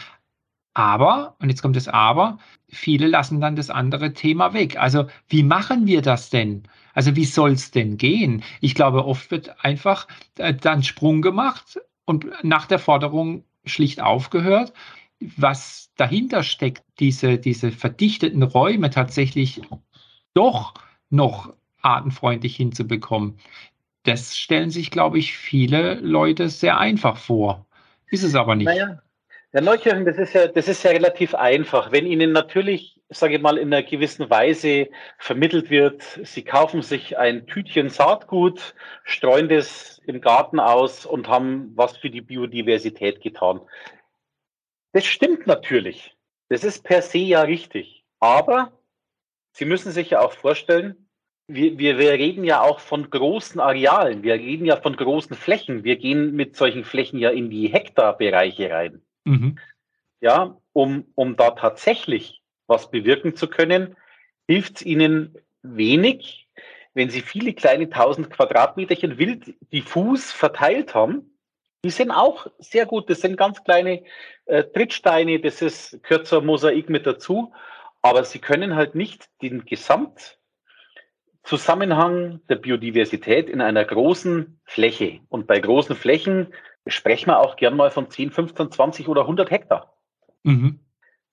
Aber, 0.74 1.36
und 1.40 1.50
jetzt 1.50 1.62
kommt 1.62 1.76
das 1.76 1.88
Aber, 1.88 2.38
viele 2.70 3.08
lassen 3.08 3.42
dann 3.42 3.56
das 3.56 3.70
andere 3.70 4.14
Thema 4.14 4.54
weg. 4.54 4.78
Also 4.78 5.08
wie 5.28 5.44
machen 5.44 5.88
wir 5.88 6.02
das 6.02 6.30
denn? 6.30 6.64
Also 6.94 7.16
wie 7.16 7.26
soll 7.26 7.52
es 7.52 7.72
denn 7.72 7.98
gehen? 7.98 8.44
Ich 8.62 8.76
glaube, 8.76 9.06
oft 9.06 9.32
wird 9.32 9.66
einfach 9.66 10.08
äh, 10.38 10.54
dann 10.54 10.84
Sprung 10.84 11.22
gemacht 11.22 11.80
und 12.06 12.28
nach 12.44 12.68
der 12.68 12.80
Forderung 12.80 13.44
schlicht 13.68 14.02
aufgehört. 14.02 14.74
Was 15.20 15.92
dahinter 15.96 16.44
steckt, 16.44 16.84
diese, 17.00 17.38
diese 17.38 17.72
verdichteten 17.72 18.44
Räume 18.44 18.90
tatsächlich 18.90 19.62
doch 20.34 20.74
noch 21.10 21.54
artenfreundlich 21.82 22.56
hinzubekommen, 22.56 23.40
das 24.04 24.38
stellen 24.38 24.70
sich, 24.70 24.92
glaube 24.92 25.20
ich, 25.20 25.38
viele 25.38 25.96
Leute 25.96 26.50
sehr 26.50 26.78
einfach 26.78 27.18
vor. 27.18 27.66
Ist 28.10 28.24
es 28.24 28.36
aber 28.36 28.56
nicht. 28.56 28.68
Naja, 28.68 29.02
ja, 29.54 29.62
Neukirchen, 29.62 30.06
das 30.06 30.18
ist 30.18 30.34
ja, 30.34 30.48
das 30.48 30.68
ist 30.68 30.84
ja 30.84 30.92
relativ 30.92 31.34
einfach. 31.34 31.92
Wenn 31.92 32.06
Ihnen 32.06 32.34
natürlich, 32.34 33.02
sage 33.10 33.36
ich 33.36 33.42
mal, 33.42 33.58
in 33.58 33.74
einer 33.74 33.84
gewissen 33.84 34.30
Weise 34.30 34.90
vermittelt 35.18 35.70
wird, 35.70 36.02
Sie 36.24 36.44
kaufen 36.44 36.82
sich 36.82 37.18
ein 37.18 37.48
Tütchen 37.48 37.90
Saatgut, 37.90 38.76
streuen 39.04 39.48
das 39.48 40.02
im 40.06 40.20
Garten 40.20 40.60
aus 40.60 41.06
und 41.06 41.30
haben 41.30 41.72
was 41.76 41.98
für 41.98 42.10
die 42.10 42.22
Biodiversität 42.22 43.22
getan. 43.22 43.62
Das 44.92 45.06
stimmt 45.06 45.48
natürlich. 45.48 46.16
Das 46.50 46.64
ist 46.64 46.84
per 46.84 47.02
se 47.02 47.20
ja 47.20 47.42
richtig. 47.42 48.04
Aber 48.20 48.74
Sie 49.54 49.66
müssen 49.66 49.92
sich 49.92 50.12
ja 50.12 50.22
auch 50.22 50.34
vorstellen, 50.34 51.08
wir, 51.48 51.80
wir, 51.80 51.98
wir 51.98 52.12
reden 52.12 52.44
ja 52.44 52.62
auch 52.62 52.80
von 52.80 53.10
großen 53.10 53.62
Arealen. 53.62 54.24
Wir 54.24 54.34
reden 54.36 54.66
ja 54.66 54.76
von 54.76 54.96
großen 54.96 55.36
Flächen. 55.36 55.84
Wir 55.86 55.96
gehen 55.96 56.36
mit 56.36 56.58
solchen 56.58 56.84
Flächen 56.84 57.18
ja 57.18 57.30
in 57.30 57.50
die 57.50 57.70
Hektarbereiche 57.70 58.70
rein. 58.70 59.02
Mhm. 59.28 59.60
Ja, 60.20 60.58
um, 60.74 61.06
um 61.16 61.36
da 61.36 61.52
tatsächlich 61.52 62.42
was 62.66 62.90
bewirken 62.90 63.36
zu 63.36 63.48
können, 63.48 63.96
hilft 64.48 64.78
es 64.78 64.82
ihnen 64.84 65.38
wenig, 65.62 66.50
wenn 66.94 67.10
sie 67.10 67.22
viele 67.22 67.54
kleine 67.54 67.90
tausend 67.90 68.30
Quadratmeterchen 68.30 69.18
wild 69.18 69.54
diffus 69.72 70.32
verteilt 70.32 70.96
haben. 70.96 71.38
Die 71.86 71.92
sind 71.92 72.12
auch 72.12 72.48
sehr 72.58 72.86
gut. 72.86 73.10
Das 73.10 73.22
sind 73.22 73.38
ganz 73.38 73.64
kleine 73.64 74.04
äh, 74.46 74.64
Trittsteine. 74.64 75.40
Das 75.40 75.62
ist 75.62 76.02
kürzer 76.04 76.42
Mosaik 76.42 76.90
mit 76.90 77.06
dazu. 77.06 77.54
Aber 78.02 78.24
sie 78.24 78.40
können 78.40 78.76
halt 78.76 78.96
nicht 78.96 79.30
den 79.42 79.66
Gesamtzusammenhang 79.66 82.42
der 82.50 82.56
Biodiversität 82.56 83.50
in 83.50 83.62
einer 83.62 83.86
großen 83.86 84.60
Fläche. 84.66 85.20
Und 85.30 85.46
bei 85.46 85.60
großen 85.60 85.96
Flächen 85.96 86.52
sprechen 86.88 87.30
wir 87.30 87.40
auch 87.40 87.56
gern 87.56 87.76
mal 87.76 87.92
von 87.92 88.10
10, 88.10 88.32
15, 88.32 88.72
20 88.72 89.08
oder 89.08 89.22
100 89.22 89.52
Hektar. 89.52 89.94
Mhm. 90.44 90.80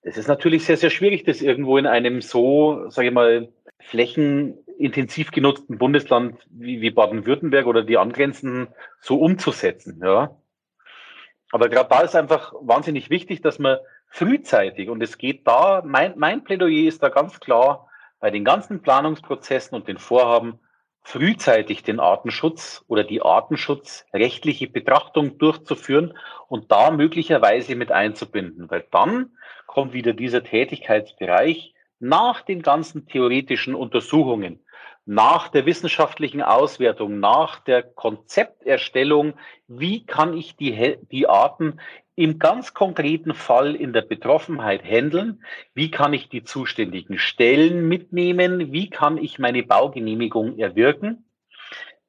Das 0.03 0.17
ist 0.17 0.27
natürlich 0.27 0.65
sehr, 0.65 0.77
sehr 0.77 0.91
schwierig, 0.91 1.23
das 1.23 1.41
irgendwo 1.41 1.77
in 1.77 1.87
einem 1.87 2.21
so, 2.21 2.89
sage 2.89 3.07
ich 3.07 3.13
mal, 3.13 3.49
flächenintensiv 3.79 5.31
genutzten 5.31 5.77
Bundesland 5.77 6.39
wie, 6.49 6.81
wie 6.81 6.91
Baden-Württemberg 6.91 7.65
oder 7.65 7.83
die 7.83 7.97
angrenzenden 7.97 8.67
so 8.99 9.19
umzusetzen. 9.19 9.99
Ja. 10.03 10.37
Aber 11.51 11.69
gerade 11.69 11.89
da 11.89 12.01
ist 12.01 12.15
einfach 12.15 12.53
wahnsinnig 12.61 13.09
wichtig, 13.09 13.41
dass 13.41 13.59
man 13.59 13.77
frühzeitig, 14.07 14.89
und 14.89 15.01
es 15.01 15.17
geht 15.17 15.47
da, 15.47 15.81
mein, 15.85 16.13
mein 16.17 16.43
Plädoyer 16.43 16.87
ist 16.87 17.01
da 17.01 17.09
ganz 17.09 17.39
klar, 17.39 17.89
bei 18.19 18.31
den 18.31 18.45
ganzen 18.45 18.81
Planungsprozessen 18.81 19.75
und 19.75 19.87
den 19.87 19.97
Vorhaben 19.97 20.59
frühzeitig 21.05 21.83
den 21.83 21.99
Artenschutz 21.99 22.83
oder 22.87 23.03
die 23.03 23.21
artenschutzrechtliche 23.21 24.67
Betrachtung 24.67 25.37
durchzuführen 25.37 26.17
und 26.47 26.71
da 26.71 26.89
möglicherweise 26.89 27.75
mit 27.75 27.91
einzubinden, 27.91 28.71
weil 28.71 28.85
dann 28.89 29.37
kommt 29.67 29.93
wieder 29.93 30.13
dieser 30.13 30.43
Tätigkeitsbereich 30.43 31.75
nach 31.99 32.41
den 32.41 32.63
ganzen 32.63 33.05
theoretischen 33.05 33.75
Untersuchungen, 33.75 34.65
nach 35.05 35.49
der 35.49 35.67
wissenschaftlichen 35.67 36.41
Auswertung, 36.41 37.19
nach 37.19 37.59
der 37.59 37.83
Konzepterstellung, 37.83 39.35
wie 39.67 40.07
kann 40.07 40.35
ich 40.35 40.55
die, 40.55 40.97
die 41.11 41.29
Arten 41.29 41.79
im 42.15 42.39
ganz 42.39 42.73
konkreten 42.73 43.33
Fall 43.33 43.75
in 43.75 43.93
der 43.93 44.01
Betroffenheit 44.01 44.83
handeln? 44.83 45.43
Wie 45.73 45.91
kann 45.91 46.13
ich 46.13 46.29
die 46.29 46.43
zuständigen 46.43 47.19
Stellen 47.19 47.87
mitnehmen? 47.87 48.71
Wie 48.71 48.89
kann 48.89 49.17
ich 49.17 49.37
meine 49.39 49.63
Baugenehmigung 49.63 50.57
erwirken? 50.57 51.25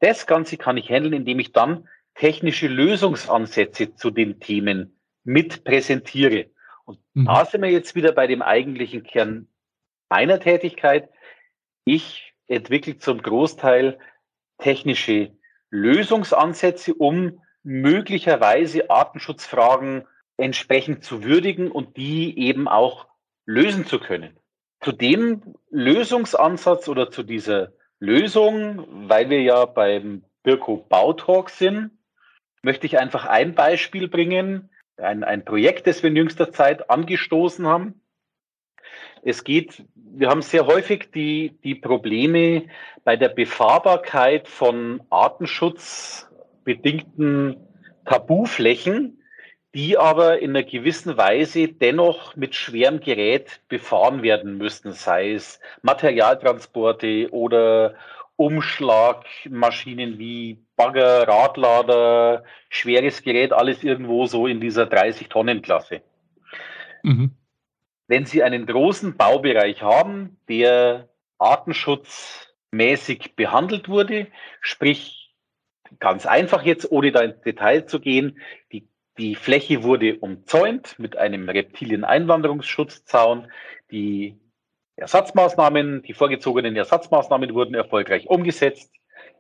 Das 0.01 0.27
Ganze 0.27 0.57
kann 0.57 0.77
ich 0.77 0.90
handeln, 0.90 1.14
indem 1.14 1.40
ich 1.40 1.53
dann 1.53 1.88
technische 2.14 2.69
Lösungsansätze 2.69 3.95
zu 3.95 4.11
den 4.11 4.40
Themen 4.40 4.99
mit 5.25 5.64
präsentiere. 5.64 6.51
Und 6.85 6.99
mhm. 7.14 7.27
da 7.27 7.45
sind 7.45 7.62
wir 7.62 7.71
jetzt 7.71 7.95
wieder 7.95 8.12
bei 8.12 8.27
dem 8.27 8.42
eigentlichen 8.42 9.03
Kern 9.03 9.49
meiner 10.09 10.38
Tätigkeit. 10.38 11.09
Ich 11.85 12.33
entwickle 12.47 12.99
zum 12.99 13.23
Großteil 13.23 13.99
technische 14.59 15.37
Lösungsansätze, 15.71 16.95
um 16.95 17.40
möglicherweise 17.66 18.90
Artenschutzfragen 18.90 20.07
entsprechend 20.37 21.02
zu 21.02 21.24
würdigen 21.24 21.72
und 21.72 21.96
die 21.96 22.38
eben 22.38 22.68
auch 22.68 23.09
lösen 23.44 23.87
zu 23.87 23.98
können. 23.98 24.38
Zu 24.81 24.92
dem 24.92 25.42
Lösungsansatz 25.70 26.88
oder 26.88 27.11
zu 27.11 27.24
dieser 27.24 27.72
Lösung, 27.98 29.09
weil 29.09 29.31
wir 29.31 29.42
ja 29.42 29.64
beim 29.64 30.24
Birko 30.44 30.76
Bautalk 30.88 31.50
sind, 31.50 31.90
möchte 32.62 32.87
ich 32.87 33.00
einfach 33.00 33.26
ein 33.26 33.57
Beispiel 33.57 34.07
bringen, 34.07 34.70
ein, 34.96 35.24
ein 35.24 35.44
Projekt, 35.44 35.88
das 35.88 36.05
wir 36.05 36.11
in 36.11 36.16
jüngster 36.16 36.52
Zeit 36.52 36.88
angestoßen 36.88 37.66
haben. 37.66 38.00
Es 39.22 39.42
geht, 39.42 39.85
wir 39.96 40.29
haben 40.29 40.42
sehr 40.42 40.66
häufig 40.66 41.11
die, 41.11 41.59
die 41.64 41.74
Probleme 41.74 42.68
bei 43.02 43.16
der 43.16 43.31
Befahrbarkeit 43.31 44.46
von 44.46 45.02
Artenschutz 45.11 46.31
bedingten 46.66 47.57
Tabuflächen, 48.05 49.22
die 49.74 49.96
aber 49.96 50.40
in 50.40 50.50
einer 50.50 50.64
gewissen 50.64 51.16
Weise 51.16 51.68
dennoch 51.68 52.37
mit 52.37 52.55
schwerem 52.55 53.00
Gerät 53.00 53.62
befahren 53.68 54.22
werden 54.22 54.59
müssten, 54.59 54.92
sei 54.92 55.33
es 55.33 55.61
Materialtransporte 55.83 57.29
oder 57.31 57.94
Umschlagmaschinen 58.37 60.18
wie 60.18 60.59
Bagger, 60.76 61.26
Radlader, 61.26 62.44
schweres 62.68 63.22
Gerät, 63.22 63.52
alles 63.52 63.83
irgendwo 63.83 64.26
so 64.26 64.46
in 64.46 64.61
dieser 64.61 64.85
30-Tonnen-Klasse. 64.85 66.02
Mhm. 67.02 67.31
Wenn 68.09 68.26
Sie 68.26 68.42
einen 68.42 68.66
großen 68.66 69.16
Baubereich 69.16 69.83
haben, 69.83 70.38
der 70.48 71.09
artenschutzmäßig 71.38 73.37
behandelt 73.37 73.88
wurde, 73.88 74.26
sprich 74.61 75.15
ganz 75.99 76.27
einfach 76.27 76.62
jetzt, 76.62 76.90
ohne 76.90 77.12
da 77.12 77.20
ins 77.20 77.40
Detail 77.42 77.87
zu 77.87 78.01
gehen, 78.01 78.40
die, 78.72 78.88
die 79.18 79.35
Fläche 79.35 79.83
wurde 79.83 80.18
umzäunt 80.18 80.99
mit 80.99 81.16
einem 81.16 81.49
Reptilien-Einwanderungsschutzzaun, 81.49 83.49
die 83.90 84.38
Ersatzmaßnahmen, 84.96 86.03
die 86.03 86.14
vorgezogenen 86.14 86.75
Ersatzmaßnahmen 86.77 87.55
wurden 87.55 87.75
erfolgreich 87.75 88.29
umgesetzt. 88.29 88.90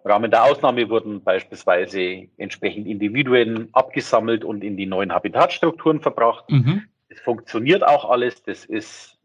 Im 0.04 0.10
Rahmen 0.10 0.30
der 0.30 0.44
Ausnahme 0.44 0.88
wurden 0.90 1.24
beispielsweise 1.24 2.28
entsprechend 2.36 2.86
Individuen 2.86 3.70
abgesammelt 3.72 4.44
und 4.44 4.62
in 4.62 4.76
die 4.76 4.86
neuen 4.86 5.12
Habitatstrukturen 5.12 6.00
verbracht. 6.00 6.50
Mhm. 6.50 6.84
Es 7.08 7.20
funktioniert 7.20 7.86
auch 7.86 8.08
alles. 8.08 8.42
Das 8.42 8.66
ist 8.66 9.16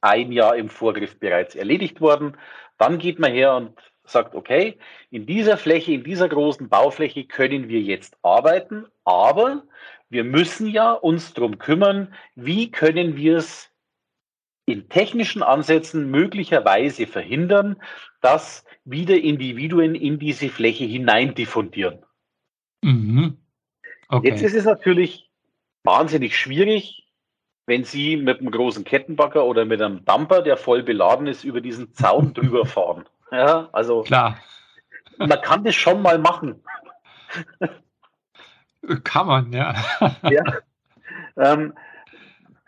ein 0.00 0.32
Jahr 0.32 0.56
im 0.56 0.68
Vorgriff 0.68 1.18
bereits 1.18 1.54
erledigt 1.54 2.00
worden. 2.00 2.36
Dann 2.78 2.98
geht 2.98 3.18
man 3.18 3.32
her 3.32 3.54
und 3.54 3.74
sagt, 4.12 4.34
okay, 4.34 4.78
in 5.10 5.26
dieser 5.26 5.56
Fläche, 5.56 5.92
in 5.92 6.04
dieser 6.04 6.28
großen 6.28 6.68
Baufläche 6.68 7.24
können 7.24 7.68
wir 7.68 7.80
jetzt 7.80 8.16
arbeiten, 8.22 8.86
aber 9.04 9.62
wir 10.08 10.24
müssen 10.24 10.66
ja 10.68 10.92
uns 10.92 11.34
darum 11.34 11.58
kümmern, 11.58 12.14
wie 12.34 12.70
können 12.70 13.16
wir 13.16 13.36
es 13.36 13.70
in 14.66 14.88
technischen 14.88 15.42
Ansätzen 15.42 16.10
möglicherweise 16.10 17.06
verhindern, 17.06 17.76
dass 18.20 18.64
wieder 18.84 19.16
Individuen 19.16 19.94
in 19.94 20.18
diese 20.18 20.48
Fläche 20.48 20.84
hinein 20.84 21.34
diffundieren. 21.34 22.04
Mhm. 22.82 23.36
Okay. 24.08 24.28
Jetzt 24.28 24.42
ist 24.42 24.54
es 24.54 24.64
natürlich 24.64 25.30
wahnsinnig 25.84 26.36
schwierig, 26.36 27.08
wenn 27.66 27.84
Sie 27.84 28.16
mit 28.16 28.40
einem 28.40 28.50
großen 28.50 28.84
Kettenbagger 28.84 29.44
oder 29.44 29.64
mit 29.64 29.80
einem 29.80 30.04
Dumper, 30.04 30.42
der 30.42 30.56
voll 30.56 30.82
beladen 30.82 31.26
ist, 31.26 31.44
über 31.44 31.60
diesen 31.60 31.92
Zaun 31.94 32.34
drüber 32.34 32.66
fahren. 32.66 33.04
Ja, 33.30 33.68
also 33.72 34.02
Klar. 34.02 34.38
man 35.18 35.40
kann 35.42 35.64
das 35.64 35.74
schon 35.74 36.02
mal 36.02 36.18
machen. 36.18 36.62
Kann 39.04 39.26
man, 39.26 39.52
ja. 39.52 39.74
ja. 40.22 40.42
Ähm, 41.36 41.74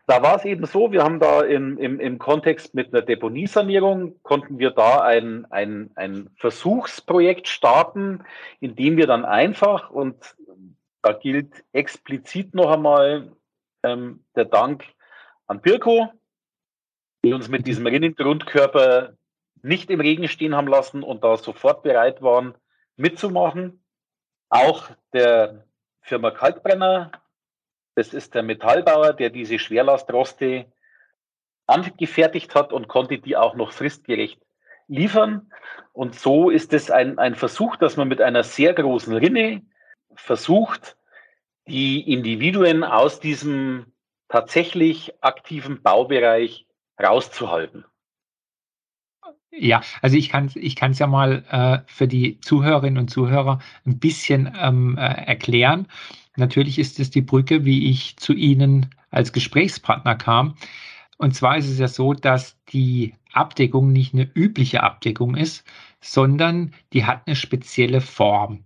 da 0.06 0.22
war 0.22 0.36
es 0.36 0.44
eben 0.44 0.66
so, 0.66 0.92
wir 0.92 1.02
haben 1.02 1.20
da 1.20 1.42
im, 1.42 1.78
im, 1.78 2.00
im 2.00 2.18
Kontext 2.18 2.74
mit 2.74 2.92
einer 2.92 3.02
Deponiesanierung, 3.02 4.20
konnten 4.22 4.58
wir 4.58 4.70
da 4.70 5.00
ein, 5.00 5.46
ein, 5.50 5.90
ein 5.94 6.30
Versuchsprojekt 6.36 7.48
starten, 7.48 8.24
in 8.60 8.76
dem 8.76 8.96
wir 8.96 9.06
dann 9.06 9.24
einfach, 9.24 9.90
und 9.90 10.36
da 11.02 11.12
gilt 11.12 11.64
explizit 11.72 12.54
noch 12.54 12.70
einmal 12.70 13.32
ähm, 13.82 14.24
der 14.36 14.44
Dank 14.44 14.84
an 15.46 15.60
Birko, 15.60 16.12
die 17.24 17.32
uns 17.32 17.48
mit 17.48 17.66
diesem 17.66 17.86
Rinnengrundkörper 17.86 19.14
nicht 19.62 19.90
im 19.90 20.00
Regen 20.00 20.28
stehen 20.28 20.54
haben 20.54 20.66
lassen 20.66 21.02
und 21.02 21.24
da 21.24 21.36
sofort 21.36 21.82
bereit 21.82 22.20
waren, 22.20 22.54
mitzumachen. 22.96 23.84
Auch 24.48 24.90
der 25.12 25.64
Firma 26.00 26.30
Kalkbrenner, 26.30 27.12
das 27.94 28.12
ist 28.12 28.34
der 28.34 28.42
Metallbauer, 28.42 29.12
der 29.12 29.30
diese 29.30 29.58
Schwerlastroste 29.58 30.66
angefertigt 31.66 32.54
hat 32.54 32.72
und 32.72 32.88
konnte 32.88 33.18
die 33.18 33.36
auch 33.36 33.54
noch 33.54 33.72
fristgerecht 33.72 34.40
liefern. 34.88 35.50
Und 35.92 36.14
so 36.14 36.50
ist 36.50 36.72
es 36.72 36.90
ein, 36.90 37.18
ein 37.18 37.34
Versuch, 37.34 37.76
dass 37.76 37.96
man 37.96 38.08
mit 38.08 38.20
einer 38.20 38.42
sehr 38.42 38.74
großen 38.74 39.14
Rinne 39.14 39.62
versucht, 40.14 40.96
die 41.66 42.12
Individuen 42.12 42.82
aus 42.82 43.20
diesem 43.20 43.92
tatsächlich 44.28 45.22
aktiven 45.22 45.82
Baubereich 45.82 46.66
rauszuhalten. 47.00 47.84
Ja, 49.54 49.82
also 50.00 50.16
ich 50.16 50.30
kann 50.30 50.46
es 50.46 50.56
ich 50.56 50.76
kann's 50.76 50.98
ja 50.98 51.06
mal 51.06 51.44
äh, 51.50 51.78
für 51.86 52.08
die 52.08 52.40
Zuhörerinnen 52.40 52.98
und 52.98 53.08
Zuhörer 53.08 53.58
ein 53.84 53.98
bisschen 53.98 54.50
ähm, 54.58 54.96
äh, 54.96 55.02
erklären. 55.02 55.88
Natürlich 56.36 56.78
ist 56.78 56.98
es 56.98 57.10
die 57.10 57.20
Brücke, 57.20 57.64
wie 57.66 57.90
ich 57.90 58.16
zu 58.16 58.32
Ihnen 58.32 58.94
als 59.10 59.32
Gesprächspartner 59.32 60.14
kam. 60.14 60.56
Und 61.18 61.34
zwar 61.34 61.58
ist 61.58 61.68
es 61.68 61.78
ja 61.78 61.88
so, 61.88 62.14
dass 62.14 62.58
die 62.72 63.14
Abdeckung 63.32 63.92
nicht 63.92 64.14
eine 64.14 64.30
übliche 64.34 64.82
Abdeckung 64.82 65.36
ist, 65.36 65.64
sondern 66.00 66.72
die 66.94 67.04
hat 67.04 67.26
eine 67.26 67.36
spezielle 67.36 68.00
Form. 68.00 68.64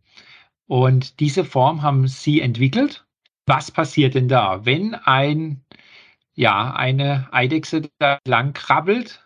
Und 0.68 1.20
diese 1.20 1.44
Form 1.44 1.83
haben 1.83 2.07
Sie 2.09 2.40
entwickelt. 2.40 3.05
Was 3.46 3.70
passiert 3.72 4.14
denn 4.14 4.29
da, 4.29 4.64
wenn 4.64 4.94
ein, 4.94 5.64
ja, 6.35 6.72
eine 6.75 7.29
Eidechse 7.33 7.90
da 7.99 8.18
lang 8.27 8.53
krabbelt 8.55 9.26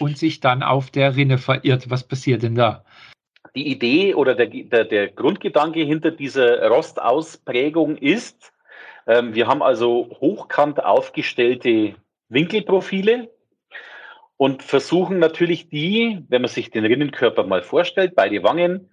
und 0.00 0.18
sich 0.18 0.40
dann 0.40 0.62
auf 0.62 0.90
der 0.90 1.16
Rinne 1.16 1.38
verirrt. 1.38 1.90
Was 1.90 2.06
passiert 2.06 2.42
denn 2.42 2.54
da? 2.54 2.84
Die 3.54 3.68
Idee 3.68 4.14
oder 4.14 4.34
der, 4.34 4.46
der, 4.46 4.84
der 4.84 5.08
Grundgedanke 5.08 5.80
hinter 5.80 6.10
dieser 6.10 6.68
Rostausprägung 6.68 7.96
ist, 7.96 8.52
ähm, 9.06 9.34
wir 9.34 9.46
haben 9.46 9.62
also 9.62 10.10
hochkant 10.20 10.84
aufgestellte 10.84 11.94
Winkelprofile 12.28 13.30
und 14.36 14.62
versuchen 14.62 15.18
natürlich 15.18 15.68
die, 15.68 16.24
wenn 16.28 16.42
man 16.42 16.50
sich 16.50 16.70
den 16.70 16.84
Rinnenkörper 16.84 17.44
mal 17.44 17.62
vorstellt, 17.62 18.14
beide 18.14 18.42
Wangen 18.42 18.90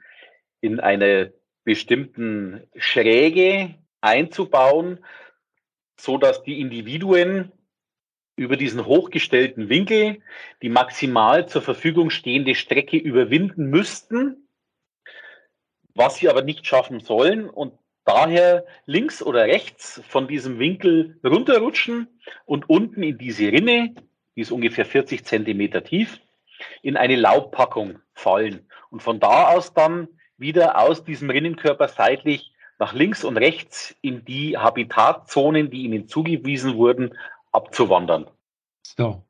in 0.62 0.80
einer 0.80 1.30
bestimmten 1.64 2.64
Schräge 2.76 3.76
einzubauen, 4.02 5.04
so 6.00 6.18
dass 6.18 6.44
die 6.44 6.62
Individuen 6.62 7.52
über 8.36 8.58
diesen 8.58 8.86
hochgestellten 8.86 9.70
Winkel 9.70 10.22
die 10.62 10.70
maximal 10.70 11.48
zur 11.48 11.62
Verfügung 11.62 12.10
stehende 12.10 12.56
Strecke 12.56 12.98
überwinden 12.98 13.70
müssten, 13.70 14.48
was 15.94 16.18
sie 16.18 16.30
aber 16.30 16.42
nicht 16.42 16.68
schaffen 16.68 17.00
sollen 17.00 17.50
und 17.50 17.74
daher 18.04 18.66
links 18.86 19.24
oder 19.24 19.46
rechts 19.46 20.02
von 20.08 20.28
diesem 20.28 20.60
Winkel 20.60 21.20
runterrutschen 21.24 22.08
und 22.46 22.70
unten 22.70 23.04
in 23.04 23.18
diese 23.18 23.52
Rinne, 23.52 23.96
die 24.36 24.42
ist 24.42 24.52
ungefähr 24.52 24.86
40 24.86 25.26
Zentimeter 25.26 25.84
tief, 25.84 26.20
in 26.82 26.98
eine 26.98 27.16
Laubpackung 27.16 28.00
fallen 28.14 28.68
und 28.90 29.02
von 29.02 29.20
da 29.20 29.50
aus 29.50 29.74
dann 29.74 30.08
wieder 30.38 30.78
aus 30.78 31.04
diesem 31.04 31.30
Rinnenkörper 31.30 31.88
seitlich 31.88 32.52
nach 32.78 32.94
links 32.94 33.24
und 33.24 33.38
rechts 33.38 33.96
in 34.02 34.26
die 34.26 34.58
Habitatzonen, 34.58 35.70
die 35.70 35.84
ihnen 35.84 36.08
zugewiesen 36.08 36.76
wurden, 36.76 37.18
abzuwandern. 37.56 38.28
So, 38.84 39.24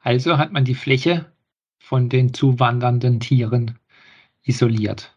also 0.00 0.38
hat 0.38 0.52
man 0.52 0.64
die 0.64 0.74
Fläche 0.74 1.32
von 1.78 2.08
den 2.08 2.34
zuwandernden 2.34 3.20
Tieren 3.20 3.78
isoliert. 4.42 5.16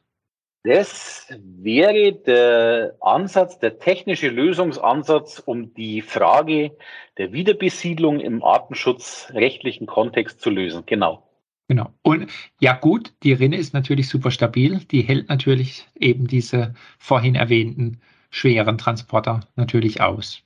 Das 0.65 1.27
wäre 1.37 2.13
der 2.13 2.95
Ansatz, 3.01 3.59
der 3.59 3.79
technische 3.79 4.29
Lösungsansatz, 4.29 5.39
um 5.39 5.73
die 5.73 6.01
Frage 6.01 6.77
der 7.17 7.33
Wiederbesiedlung 7.33 8.21
im 8.21 8.43
artenschutzrechtlichen 8.43 9.87
Kontext 9.87 10.39
zu 10.39 10.49
lösen. 10.49 10.83
Genau. 10.85 11.27
Genau. 11.67 11.93
Und 12.01 12.31
ja 12.61 12.73
gut, 12.73 13.13
die 13.23 13.33
Rinne 13.33 13.57
ist 13.57 13.73
natürlich 13.73 14.07
super 14.07 14.31
stabil. 14.31 14.79
Die 14.91 15.01
hält 15.01 15.27
natürlich 15.27 15.85
eben 15.99 16.27
diese 16.27 16.73
vorhin 16.97 17.35
erwähnten 17.35 17.99
schweren 18.29 18.77
Transporter 18.77 19.41
natürlich 19.55 20.01
aus. 20.01 20.43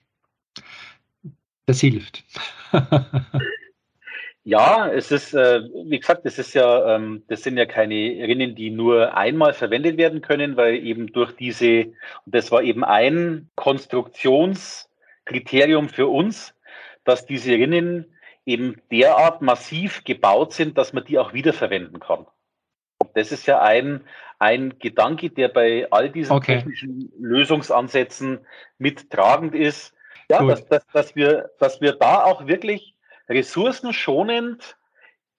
Das 1.68 1.82
hilft. 1.82 2.24
ja, 4.46 4.88
es 4.88 5.12
ist, 5.12 5.34
äh, 5.34 5.64
wie 5.86 6.00
gesagt, 6.00 6.26
das 6.26 6.40
ist 6.40 6.54
ja, 6.54 6.96
ähm, 6.96 7.24
das 7.28 7.44
sind 7.44 7.58
ja 7.58 7.66
keine 7.66 7.94
Rinnen, 7.94 8.56
die 8.56 8.70
nur 8.70 9.18
einmal 9.18 9.54
verwendet 9.54 9.98
werden 9.98 10.22
können, 10.22 10.56
weil 10.56 10.76
eben 10.76 11.12
durch 11.12 11.34
diese, 11.34 11.88
und 12.26 12.34
das 12.34 12.52
war 12.52 12.64
eben 12.64 12.86
ein 12.86 13.50
Konstruktionskriterium 13.56 15.90
für 15.90 16.08
uns, 16.08 16.56
dass 17.04 17.26
diese 17.26 17.52
Rinnen 17.52 18.06
eben 18.46 18.82
derart 18.90 19.42
massiv 19.42 20.06
gebaut 20.06 20.54
sind, 20.54 20.78
dass 20.78 20.94
man 20.94 21.04
die 21.04 21.20
auch 21.20 21.34
wiederverwenden 21.34 22.00
kann. 22.00 22.26
Und 23.00 23.10
das 23.14 23.34
ist 23.34 23.46
ja 23.46 23.62
ein, 23.62 24.06
ein 24.40 24.80
Gedanke, 24.80 25.32
der 25.32 25.50
bei 25.50 25.92
all 25.92 26.10
diesen 26.10 26.32
okay. 26.32 26.56
technischen 26.56 27.12
Lösungsansätzen 27.20 28.40
mittragend 28.78 29.54
ist, 29.54 29.94
ja, 30.30 30.44
dass, 30.44 30.66
dass, 30.68 30.88
dass, 30.88 31.16
wir, 31.16 31.52
dass 31.60 31.82
wir 31.82 31.94
da 31.94 32.24
auch 32.24 32.48
wirklich 32.48 32.96
ressourcenschonend 33.30 34.78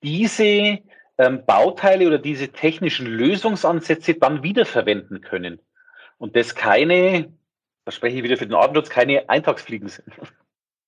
diese 0.03 0.79
ähm, 1.18 1.44
Bauteile 1.46 2.07
oder 2.07 2.18
diese 2.18 2.48
technischen 2.48 3.07
Lösungsansätze 3.07 4.14
dann 4.14 4.42
wiederverwenden 4.42 5.20
können. 5.20 5.61
Und 6.18 6.37
das 6.37 6.55
keine, 6.55 7.33
da 7.85 7.92
spreche 7.92 8.18
ich 8.18 8.22
wieder 8.22 8.37
für 8.37 8.46
den 8.46 8.55
Artenschutz, 8.55 8.90
keine 8.90 9.29
Eintagsfliegen 9.29 9.88
sind. 9.88 10.09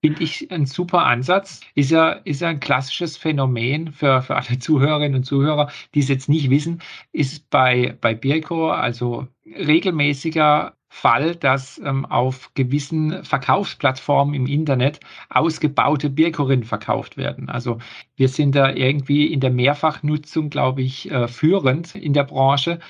Finde 0.03 0.23
ich 0.23 0.51
ein 0.51 0.65
super 0.65 1.05
Ansatz. 1.05 1.61
Ist 1.75 1.91
ja, 1.91 2.13
ist 2.13 2.41
ja 2.41 2.49
ein 2.49 2.61
klassisches 2.61 3.19
Phänomen 3.19 3.93
für, 3.93 4.23
für 4.23 4.37
alle 4.37 4.59
Zuhörerinnen 4.59 5.17
und 5.17 5.25
Zuhörer, 5.25 5.71
die 5.95 6.01
es 6.01 6.09
jetzt 6.09 6.29
nicht 6.29 6.49
wissen, 6.49 6.81
ist 7.13 7.51
bei, 7.51 7.99
bei 8.01 8.15
Birko 8.15 8.71
also 8.71 9.29
regelmäßiger 9.45 10.75
Fall, 10.93 11.37
dass 11.37 11.79
ähm, 11.79 12.05
auf 12.05 12.53
gewissen 12.55 13.25
Verkaufsplattformen 13.25 14.35
im 14.35 14.47
Internet 14.47 14.99
ausgebaute 15.31 16.11
Birkurin 16.11 16.65
verkauft 16.65 17.17
werden. 17.17 17.49
Also 17.49 17.79
wir 18.17 18.29
sind 18.29 18.57
da 18.57 18.71
irgendwie 18.73 19.33
in 19.33 19.39
der 19.39 19.51
Mehrfachnutzung, 19.51 20.51
glaube 20.51 20.83
ich, 20.83 21.09
äh, 21.11 21.29
führend 21.29 21.95
in 21.95 22.13
der 22.13 22.25
Branche. 22.25 22.81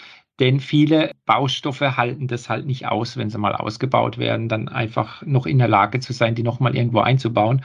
Denn 0.41 0.59
viele 0.59 1.13
Baustoffe 1.27 1.99
halten 1.99 2.27
das 2.27 2.49
halt 2.49 2.65
nicht 2.65 2.89
aus, 2.89 3.19
wenn 3.19 3.29
sie 3.29 3.37
mal 3.37 3.55
ausgebaut 3.55 4.17
werden, 4.17 4.49
dann 4.49 4.69
einfach 4.69 5.21
noch 5.27 5.45
in 5.45 5.59
der 5.59 5.69
Lage 5.69 6.01
zu 6.01 6.15
sein, 6.15 6.35
die 6.35 6.43
nochmal 6.43 6.75
irgendwo 6.75 7.01
einzubauen. 7.01 7.63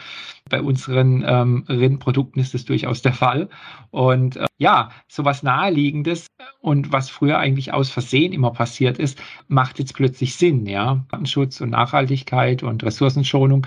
Bei 0.50 0.62
unseren 0.62 1.24
ähm, 1.26 1.64
Rindprodukten 1.70 2.42
ist 2.42 2.54
das 2.54 2.66
durchaus 2.66 3.02
der 3.02 3.14
Fall. 3.14 3.48
Und 3.92 4.36
äh, 4.36 4.46
ja, 4.58 4.92
sowas 5.08 5.42
Naheliegendes 5.42 6.28
und 6.60 6.92
was 6.92 7.10
früher 7.10 7.40
eigentlich 7.40 7.74
aus 7.74 7.90
Versehen 7.90 8.34
immer 8.34 8.52
passiert 8.52 9.00
ist, 9.00 9.22
macht 9.48 9.80
jetzt 9.80 9.96
plötzlich 9.96 10.36
Sinn. 10.36 10.66
Ja, 10.66 11.06
Schutz 11.24 11.62
und 11.62 11.70
Nachhaltigkeit 11.70 12.62
und 12.62 12.84
Ressourcenschonung 12.84 13.66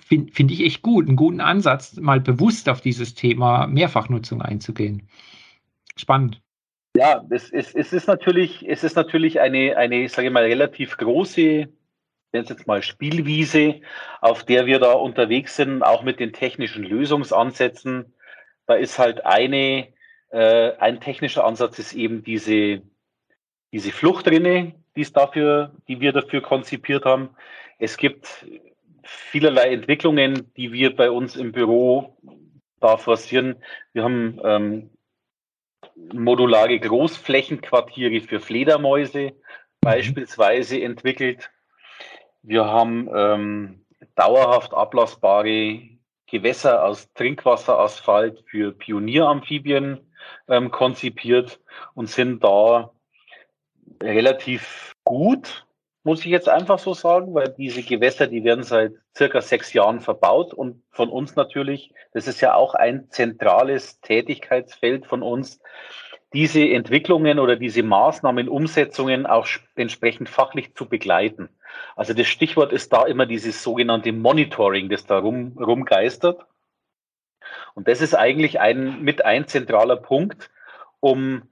finde 0.00 0.32
find 0.32 0.52
ich 0.52 0.60
echt 0.60 0.82
gut, 0.82 1.08
einen 1.08 1.16
guten 1.16 1.40
Ansatz, 1.40 1.96
mal 1.96 2.20
bewusst 2.20 2.68
auf 2.68 2.80
dieses 2.80 3.14
Thema 3.14 3.66
Mehrfachnutzung 3.66 4.42
einzugehen. 4.42 5.08
Spannend. 5.96 6.43
Ja, 6.96 7.24
es, 7.30 7.50
es, 7.50 7.74
es 7.74 7.92
ist 7.92 8.06
natürlich, 8.06 8.68
es 8.68 8.84
ist 8.84 8.94
natürlich 8.94 9.40
eine, 9.40 9.76
eine, 9.76 10.08
sage 10.08 10.28
ich 10.28 10.32
mal, 10.32 10.44
relativ 10.44 10.96
große, 10.96 11.68
nenne 12.32 12.46
jetzt 12.48 12.66
mal 12.68 12.82
Spielwiese, 12.82 13.80
auf 14.20 14.44
der 14.44 14.66
wir 14.66 14.78
da 14.78 14.92
unterwegs 14.92 15.56
sind, 15.56 15.82
auch 15.82 16.02
mit 16.04 16.20
den 16.20 16.32
technischen 16.32 16.84
Lösungsansätzen. 16.84 18.14
Da 18.66 18.74
ist 18.74 18.98
halt 18.98 19.26
eine, 19.26 19.88
äh, 20.30 20.72
ein 20.78 21.00
technischer 21.00 21.44
Ansatz 21.44 21.80
ist 21.80 21.94
eben 21.94 22.22
diese, 22.22 22.82
diese 23.72 23.90
Fluchtrinne, 23.90 24.74
die 24.94 25.00
es 25.00 25.12
dafür, 25.12 25.74
die 25.88 26.00
wir 26.00 26.12
dafür 26.12 26.42
konzipiert 26.42 27.04
haben. 27.04 27.30
Es 27.80 27.96
gibt 27.96 28.46
vielerlei 29.02 29.72
Entwicklungen, 29.72 30.52
die 30.56 30.72
wir 30.72 30.94
bei 30.94 31.10
uns 31.10 31.34
im 31.34 31.50
Büro 31.50 32.16
da 32.80 32.96
forcieren. 32.96 33.56
Wir 33.92 34.04
haben 34.04 34.40
ähm, 34.44 34.90
modulare 36.12 36.78
Großflächenquartiere 36.78 38.20
für 38.20 38.40
Fledermäuse 38.40 39.30
mhm. 39.30 39.32
beispielsweise 39.80 40.80
entwickelt. 40.80 41.50
Wir 42.42 42.66
haben 42.66 43.08
ähm, 43.14 43.84
dauerhaft 44.14 44.74
ablassbare 44.74 45.80
Gewässer 46.26 46.84
aus 46.84 47.12
Trinkwasserasphalt 47.14 48.42
für 48.46 48.72
Pionieramphibien 48.72 50.00
ähm, 50.48 50.70
konzipiert 50.70 51.60
und 51.94 52.08
sind 52.08 52.42
da 52.42 52.90
relativ 54.02 54.94
gut 55.04 55.63
muss 56.04 56.20
ich 56.20 56.26
jetzt 56.26 56.48
einfach 56.48 56.78
so 56.78 56.92
sagen, 56.92 57.34
weil 57.34 57.48
diese 57.48 57.82
Gewässer, 57.82 58.26
die 58.26 58.44
werden 58.44 58.62
seit 58.62 58.92
circa 59.16 59.40
sechs 59.40 59.72
Jahren 59.72 60.00
verbaut 60.00 60.52
und 60.52 60.82
von 60.90 61.08
uns 61.08 61.34
natürlich, 61.34 61.92
das 62.12 62.28
ist 62.28 62.42
ja 62.42 62.54
auch 62.54 62.74
ein 62.74 63.08
zentrales 63.10 64.00
Tätigkeitsfeld 64.00 65.06
von 65.06 65.22
uns, 65.22 65.60
diese 66.34 66.60
Entwicklungen 66.60 67.38
oder 67.38 67.56
diese 67.56 67.82
Maßnahmen, 67.82 68.48
Umsetzungen 68.48 69.24
auch 69.24 69.46
entsprechend 69.76 70.28
fachlich 70.28 70.74
zu 70.74 70.88
begleiten. 70.88 71.48
Also 71.96 72.12
das 72.12 72.26
Stichwort 72.26 72.72
ist 72.72 72.92
da 72.92 73.06
immer 73.06 73.24
dieses 73.24 73.62
sogenannte 73.62 74.12
Monitoring, 74.12 74.90
das 74.90 75.06
da 75.06 75.18
rum, 75.18 75.56
rumgeistert. 75.58 76.44
Und 77.74 77.88
das 77.88 78.00
ist 78.00 78.14
eigentlich 78.14 78.60
ein, 78.60 79.02
mit 79.02 79.24
ein 79.24 79.46
zentraler 79.46 79.96
Punkt, 79.96 80.50
um 81.00 81.42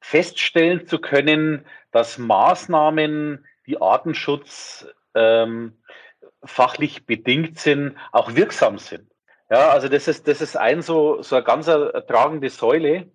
feststellen 0.00 0.86
zu 0.86 0.98
können, 0.98 1.64
dass 1.90 2.18
Maßnahmen, 2.18 3.46
die 3.66 3.80
Artenschutz 3.80 4.86
ähm, 5.14 5.74
fachlich 6.44 7.06
bedingt 7.06 7.58
sind, 7.58 7.96
auch 8.12 8.34
wirksam 8.34 8.78
sind. 8.78 9.10
Ja, 9.50 9.70
also 9.70 9.88
das 9.88 10.08
ist, 10.08 10.26
das 10.26 10.40
ist 10.40 10.56
ein 10.56 10.82
so, 10.82 11.22
so 11.22 11.36
eine 11.36 11.44
ganz 11.44 11.66
tragende 11.66 12.50
Säule. 12.50 13.10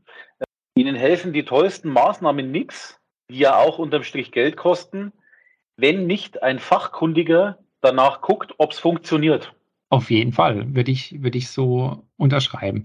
Ihnen 0.76 0.96
helfen 0.96 1.34
die 1.34 1.44
tollsten 1.44 1.90
Maßnahmen 1.90 2.52
nichts, 2.52 3.00
die 3.30 3.40
ja 3.40 3.58
auch 3.58 3.80
unterm 3.80 4.04
Strich 4.04 4.32
Geld 4.32 4.56
kosten, 4.56 5.12
wenn 5.76 6.08
nicht 6.08 6.44
ein 6.44 6.60
Fachkundiger 6.60 7.60
danach 7.82 8.22
guckt, 8.22 8.54
ob 8.58 8.72
es 8.72 8.80
funktioniert. 8.80 9.54
Auf 9.90 10.12
jeden 10.12 10.34
Fall, 10.34 10.76
würde 10.76 10.92
ich, 10.92 11.22
würde 11.24 11.38
ich 11.38 11.50
so 11.50 12.06
unterschreiben. 12.18 12.84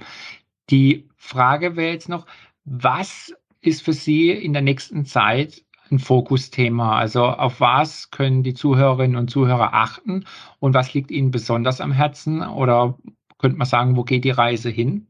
Die 0.70 1.08
Frage 1.16 1.76
wäre 1.76 1.92
jetzt 1.92 2.08
noch, 2.08 2.26
was 2.64 3.34
ist 3.60 3.82
für 3.82 3.92
Sie 3.92 4.30
in 4.30 4.52
der 4.52 4.62
nächsten 4.62 5.04
Zeit 5.04 5.62
ein 5.90 5.98
Fokusthema? 5.98 6.98
Also 6.98 7.24
auf 7.24 7.60
was 7.60 8.10
können 8.10 8.42
die 8.42 8.54
Zuhörerinnen 8.54 9.16
und 9.16 9.28
Zuhörer 9.28 9.74
achten 9.74 10.24
und 10.60 10.74
was 10.74 10.94
liegt 10.94 11.10
Ihnen 11.10 11.30
besonders 11.30 11.80
am 11.80 11.92
Herzen? 11.92 12.42
Oder 12.42 12.98
könnte 13.38 13.58
man 13.58 13.66
sagen, 13.66 13.96
wo 13.96 14.04
geht 14.04 14.24
die 14.24 14.30
Reise 14.30 14.70
hin? 14.70 15.06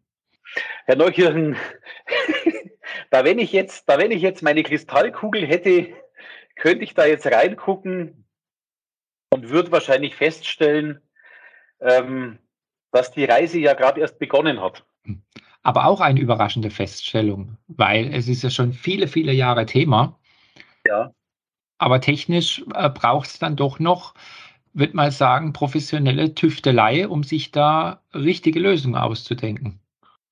Herr 0.87 0.96
Neukirchen, 0.96 1.56
da 3.10 3.24
wenn 3.24 3.38
ich 3.38 3.52
jetzt, 3.52 3.88
da 3.88 3.98
wenn 3.98 4.10
ich 4.10 4.22
jetzt 4.22 4.42
meine 4.42 4.62
Kristallkugel 4.62 5.46
hätte, 5.46 5.88
könnte 6.56 6.84
ich 6.84 6.94
da 6.94 7.06
jetzt 7.06 7.26
reingucken 7.26 8.26
und 9.30 9.50
würde 9.50 9.72
wahrscheinlich 9.72 10.14
feststellen, 10.14 11.00
ähm, 11.80 12.38
dass 12.92 13.10
die 13.10 13.24
Reise 13.24 13.58
ja 13.58 13.74
gerade 13.74 14.00
erst 14.00 14.18
begonnen 14.18 14.60
hat. 14.60 14.84
Aber 15.62 15.87
auch 15.87 16.00
eine 16.00 16.20
überraschende 16.20 16.70
Feststellung, 16.70 17.56
weil 17.66 18.12
es 18.14 18.28
ist 18.28 18.42
ja 18.42 18.50
schon 18.50 18.72
viele, 18.72 19.08
viele 19.08 19.32
Jahre 19.32 19.66
Thema. 19.66 20.20
Ja. 20.86 21.12
Aber 21.78 22.00
technisch 22.00 22.64
äh, 22.74 22.88
braucht 22.90 23.28
es 23.28 23.38
dann 23.38 23.56
doch 23.56 23.78
noch, 23.78 24.14
würde 24.72 24.96
mal 24.96 25.10
sagen, 25.10 25.52
professionelle 25.52 26.34
Tüftelei, 26.34 27.08
um 27.08 27.22
sich 27.22 27.50
da 27.50 28.02
richtige 28.14 28.60
Lösungen 28.60 28.96
auszudenken. 28.96 29.80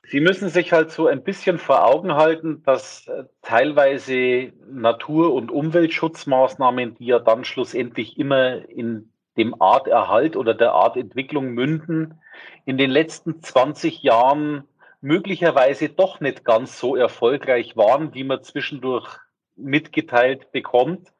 Sie 0.05 0.21
müssen 0.21 0.49
sich 0.49 0.73
halt 0.73 0.91
so 0.91 1.07
ein 1.07 1.23
bisschen 1.23 1.59
vor 1.59 1.87
Augen 1.87 2.15
halten, 2.15 2.63
dass 2.65 3.07
äh, 3.07 3.25
teilweise 3.41 4.53
Natur- 4.71 5.33
und 5.33 5.51
Umweltschutzmaßnahmen, 5.51 6.97
die 6.97 7.07
ja 7.07 7.19
dann 7.19 7.45
schlussendlich 7.45 8.19
immer 8.19 8.69
in 8.69 9.11
dem 9.37 9.61
Arterhalt 9.63 10.37
oder 10.37 10.55
der 10.55 10.73
Artentwicklung 10.73 11.53
münden, 11.53 12.21
in 12.67 12.77
den 12.77 12.91
letzten 12.91 13.41
20 13.41 14.03
Jahren 14.03 14.65
möglicherweise 15.01 15.89
doch 15.89 16.21
nicht 16.21 16.45
ganz 16.45 16.79
so 16.79 16.95
erfolgreich 16.95 17.77
waren, 17.77 18.15
wie 18.15 18.25
man 18.25 18.43
zwischendurch 18.43 19.19
mitgeteilt 19.63 20.53
bekommt, 20.53 21.13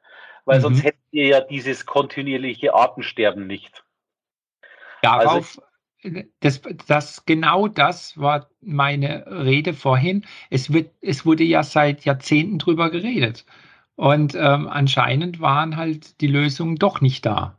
weil 0.45 0.59
mhm. 0.59 0.63
sonst 0.63 0.83
hätten 0.83 1.03
wir 1.11 1.27
ja 1.27 1.41
dieses 1.41 1.85
kontinuierliche 1.85 2.73
Artensterben 2.73 3.47
nicht. 3.47 3.83
Darauf, 5.01 5.59
also, 6.03 6.21
das, 6.39 6.61
das, 6.87 7.25
genau 7.25 7.67
das 7.67 8.17
war 8.17 8.49
meine 8.61 9.25
Rede 9.27 9.73
vorhin. 9.73 10.25
Es, 10.49 10.73
wird, 10.73 10.91
es 11.01 11.25
wurde 11.25 11.43
ja 11.43 11.63
seit 11.63 12.05
Jahrzehnten 12.05 12.59
drüber 12.59 12.89
geredet. 12.89 13.45
Und 13.95 14.35
ähm, 14.35 14.67
anscheinend 14.67 15.39
waren 15.39 15.77
halt 15.77 16.19
die 16.21 16.27
Lösungen 16.27 16.77
doch 16.77 16.99
nicht 16.99 17.25
da. 17.25 17.57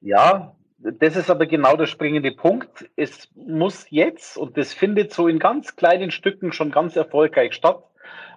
Ja, 0.00 0.56
das 0.78 1.16
ist 1.16 1.30
aber 1.30 1.46
genau 1.46 1.76
der 1.76 1.86
springende 1.86 2.32
Punkt. 2.32 2.88
Es 2.96 3.28
muss 3.34 3.86
jetzt, 3.90 4.36
und 4.36 4.56
das 4.56 4.72
findet 4.72 5.12
so 5.12 5.28
in 5.28 5.38
ganz 5.38 5.76
kleinen 5.76 6.10
Stücken 6.10 6.52
schon 6.52 6.70
ganz 6.70 6.96
erfolgreich 6.96 7.54
statt, 7.54 7.84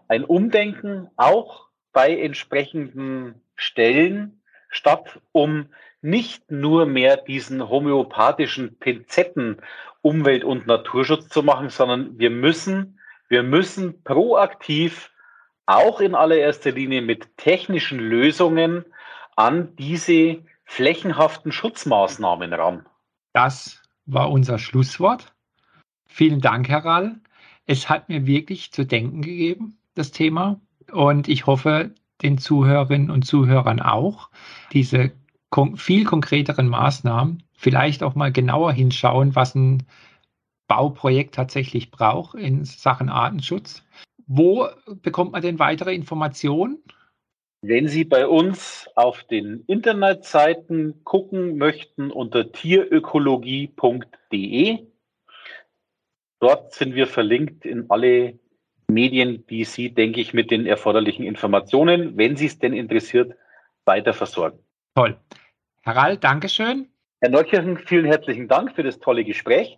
ein 0.08 0.24
Umdenken 0.24 1.10
auch 1.16 1.68
bei 1.94 2.18
entsprechenden 2.20 3.42
Stellen 3.56 4.42
statt, 4.70 5.20
um 5.32 5.68
nicht 6.02 6.50
nur 6.52 6.86
mehr 6.86 7.18
diesen 7.18 7.68
homöopathischen 7.70 8.78
Pinzetten 8.80 9.62
Umwelt- 10.02 10.46
und 10.46 10.66
Naturschutz 10.66 11.28
zu 11.28 11.44
machen, 11.44 11.70
sondern 11.70 12.18
wir 12.18 12.30
müssen, 12.30 13.00
wir 13.28 13.44
müssen 13.44 14.02
proaktiv 14.04 15.12
auch 15.66 16.00
in 16.00 16.16
allererster 16.16 16.72
Linie 16.72 17.02
mit 17.02 17.38
technischen 17.38 18.00
Lösungen 18.00 18.86
an 19.36 19.76
diese 19.76 20.44
flächenhaften 20.64 21.52
Schutzmaßnahmen 21.52 22.54
ran. 22.54 22.86
Das 23.34 23.82
war 24.06 24.32
unser 24.32 24.58
Schlusswort. 24.58 25.34
Vielen 26.08 26.42
Dank, 26.42 26.70
Herr 26.70 26.86
Rall. 26.86 27.20
Es 27.70 27.88
hat 27.88 28.10
mir 28.10 28.26
wirklich 28.26 28.72
zu 28.72 28.84
denken 28.84 29.22
gegeben 29.22 29.78
das 29.94 30.10
Thema. 30.10 30.60
Und 30.92 31.28
ich 31.28 31.46
hoffe, 31.46 31.92
den 32.24 32.40
Zuhörerinnen 32.40 33.12
und 33.12 33.28
Zuhörern 33.28 33.80
auch, 33.80 34.32
diese 34.74 35.12
kon 35.52 35.78
viel 35.78 36.04
konkreteren 36.04 36.68
Maßnahmen, 36.68 37.44
vielleicht 37.54 38.02
auch 38.02 38.16
mal 38.16 38.32
genauer 38.32 38.72
hinschauen, 38.72 39.36
was 39.36 39.54
ein 39.54 39.84
Bauprojekt 40.68 41.36
tatsächlich 41.36 41.92
braucht 41.92 42.34
in 42.34 42.66
Sachen 42.66 43.08
Artenschutz. 43.08 43.84
Wo 44.26 44.66
bekommt 45.04 45.34
man 45.34 45.44
denn 45.44 45.60
weitere 45.60 45.94
Informationen? 45.94 46.80
Wenn 47.62 47.88
Sie 47.88 48.04
bei 48.04 48.26
uns 48.26 48.90
auf 48.96 49.26
den 49.26 49.64
Internetseiten 49.68 51.04
gucken 51.04 51.60
möchten 51.60 52.10
unter 52.10 52.52
tierökologie.de, 52.52 54.89
dort 56.40 56.74
sind 56.74 56.96
wir 56.96 57.08
verlinkt 57.08 57.66
in 57.66 57.90
alle 57.90 58.40
Medien, 58.88 59.46
die 59.48 59.66
Sie, 59.66 59.94
denke 59.94 60.20
ich, 60.20 60.34
mit 60.34 60.52
den 60.52 60.66
erforderlichen 60.66 61.26
Informationen, 61.26 62.18
wenn 62.18 62.36
Sie 62.36 62.48
es 62.48 62.60
denn 62.60 62.74
interessiert, 62.74 63.36
weiter 63.86 64.14
versorgen. 64.14 64.60
Toll. 64.96 65.18
Herr 65.82 65.96
Rall, 65.96 66.18
Dankeschön. 66.18 66.90
Herr 67.22 67.30
Neukirchen, 67.30 67.78
vielen 67.78 68.06
herzlichen 68.06 68.48
Dank 68.48 68.76
für 68.76 68.84
das 68.84 69.00
tolle 69.00 69.24
Gespräch. 69.24 69.78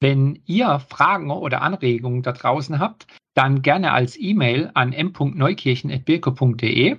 Wenn 0.00 0.42
ihr 0.46 0.78
Fragen 0.80 1.30
oder 1.30 1.62
Anregungen 1.62 2.22
da 2.22 2.32
draußen 2.32 2.78
habt, 2.78 3.06
dann 3.34 3.62
gerne 3.62 3.92
als 3.92 4.18
E-Mail 4.18 4.70
an 4.74 4.92
m.neukirchen.birko.de. 4.92 6.98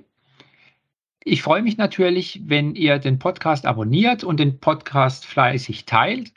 Ich 1.24 1.42
freue 1.42 1.62
mich 1.62 1.78
natürlich, 1.78 2.42
wenn 2.46 2.76
ihr 2.76 3.00
den 3.00 3.20
Podcast 3.20 3.66
abonniert 3.66 4.24
und 4.24 4.40
den 4.40 4.60
Podcast 4.60 5.26
fleißig 5.26 5.86
teilt 5.86 6.34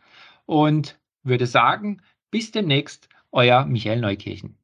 und 0.46 0.98
würde 1.22 1.46
sagen, 1.46 2.02
bis 2.30 2.52
demnächst, 2.52 3.08
euer 3.32 3.64
Michael 3.66 4.00
Neukirchen. 4.00 4.59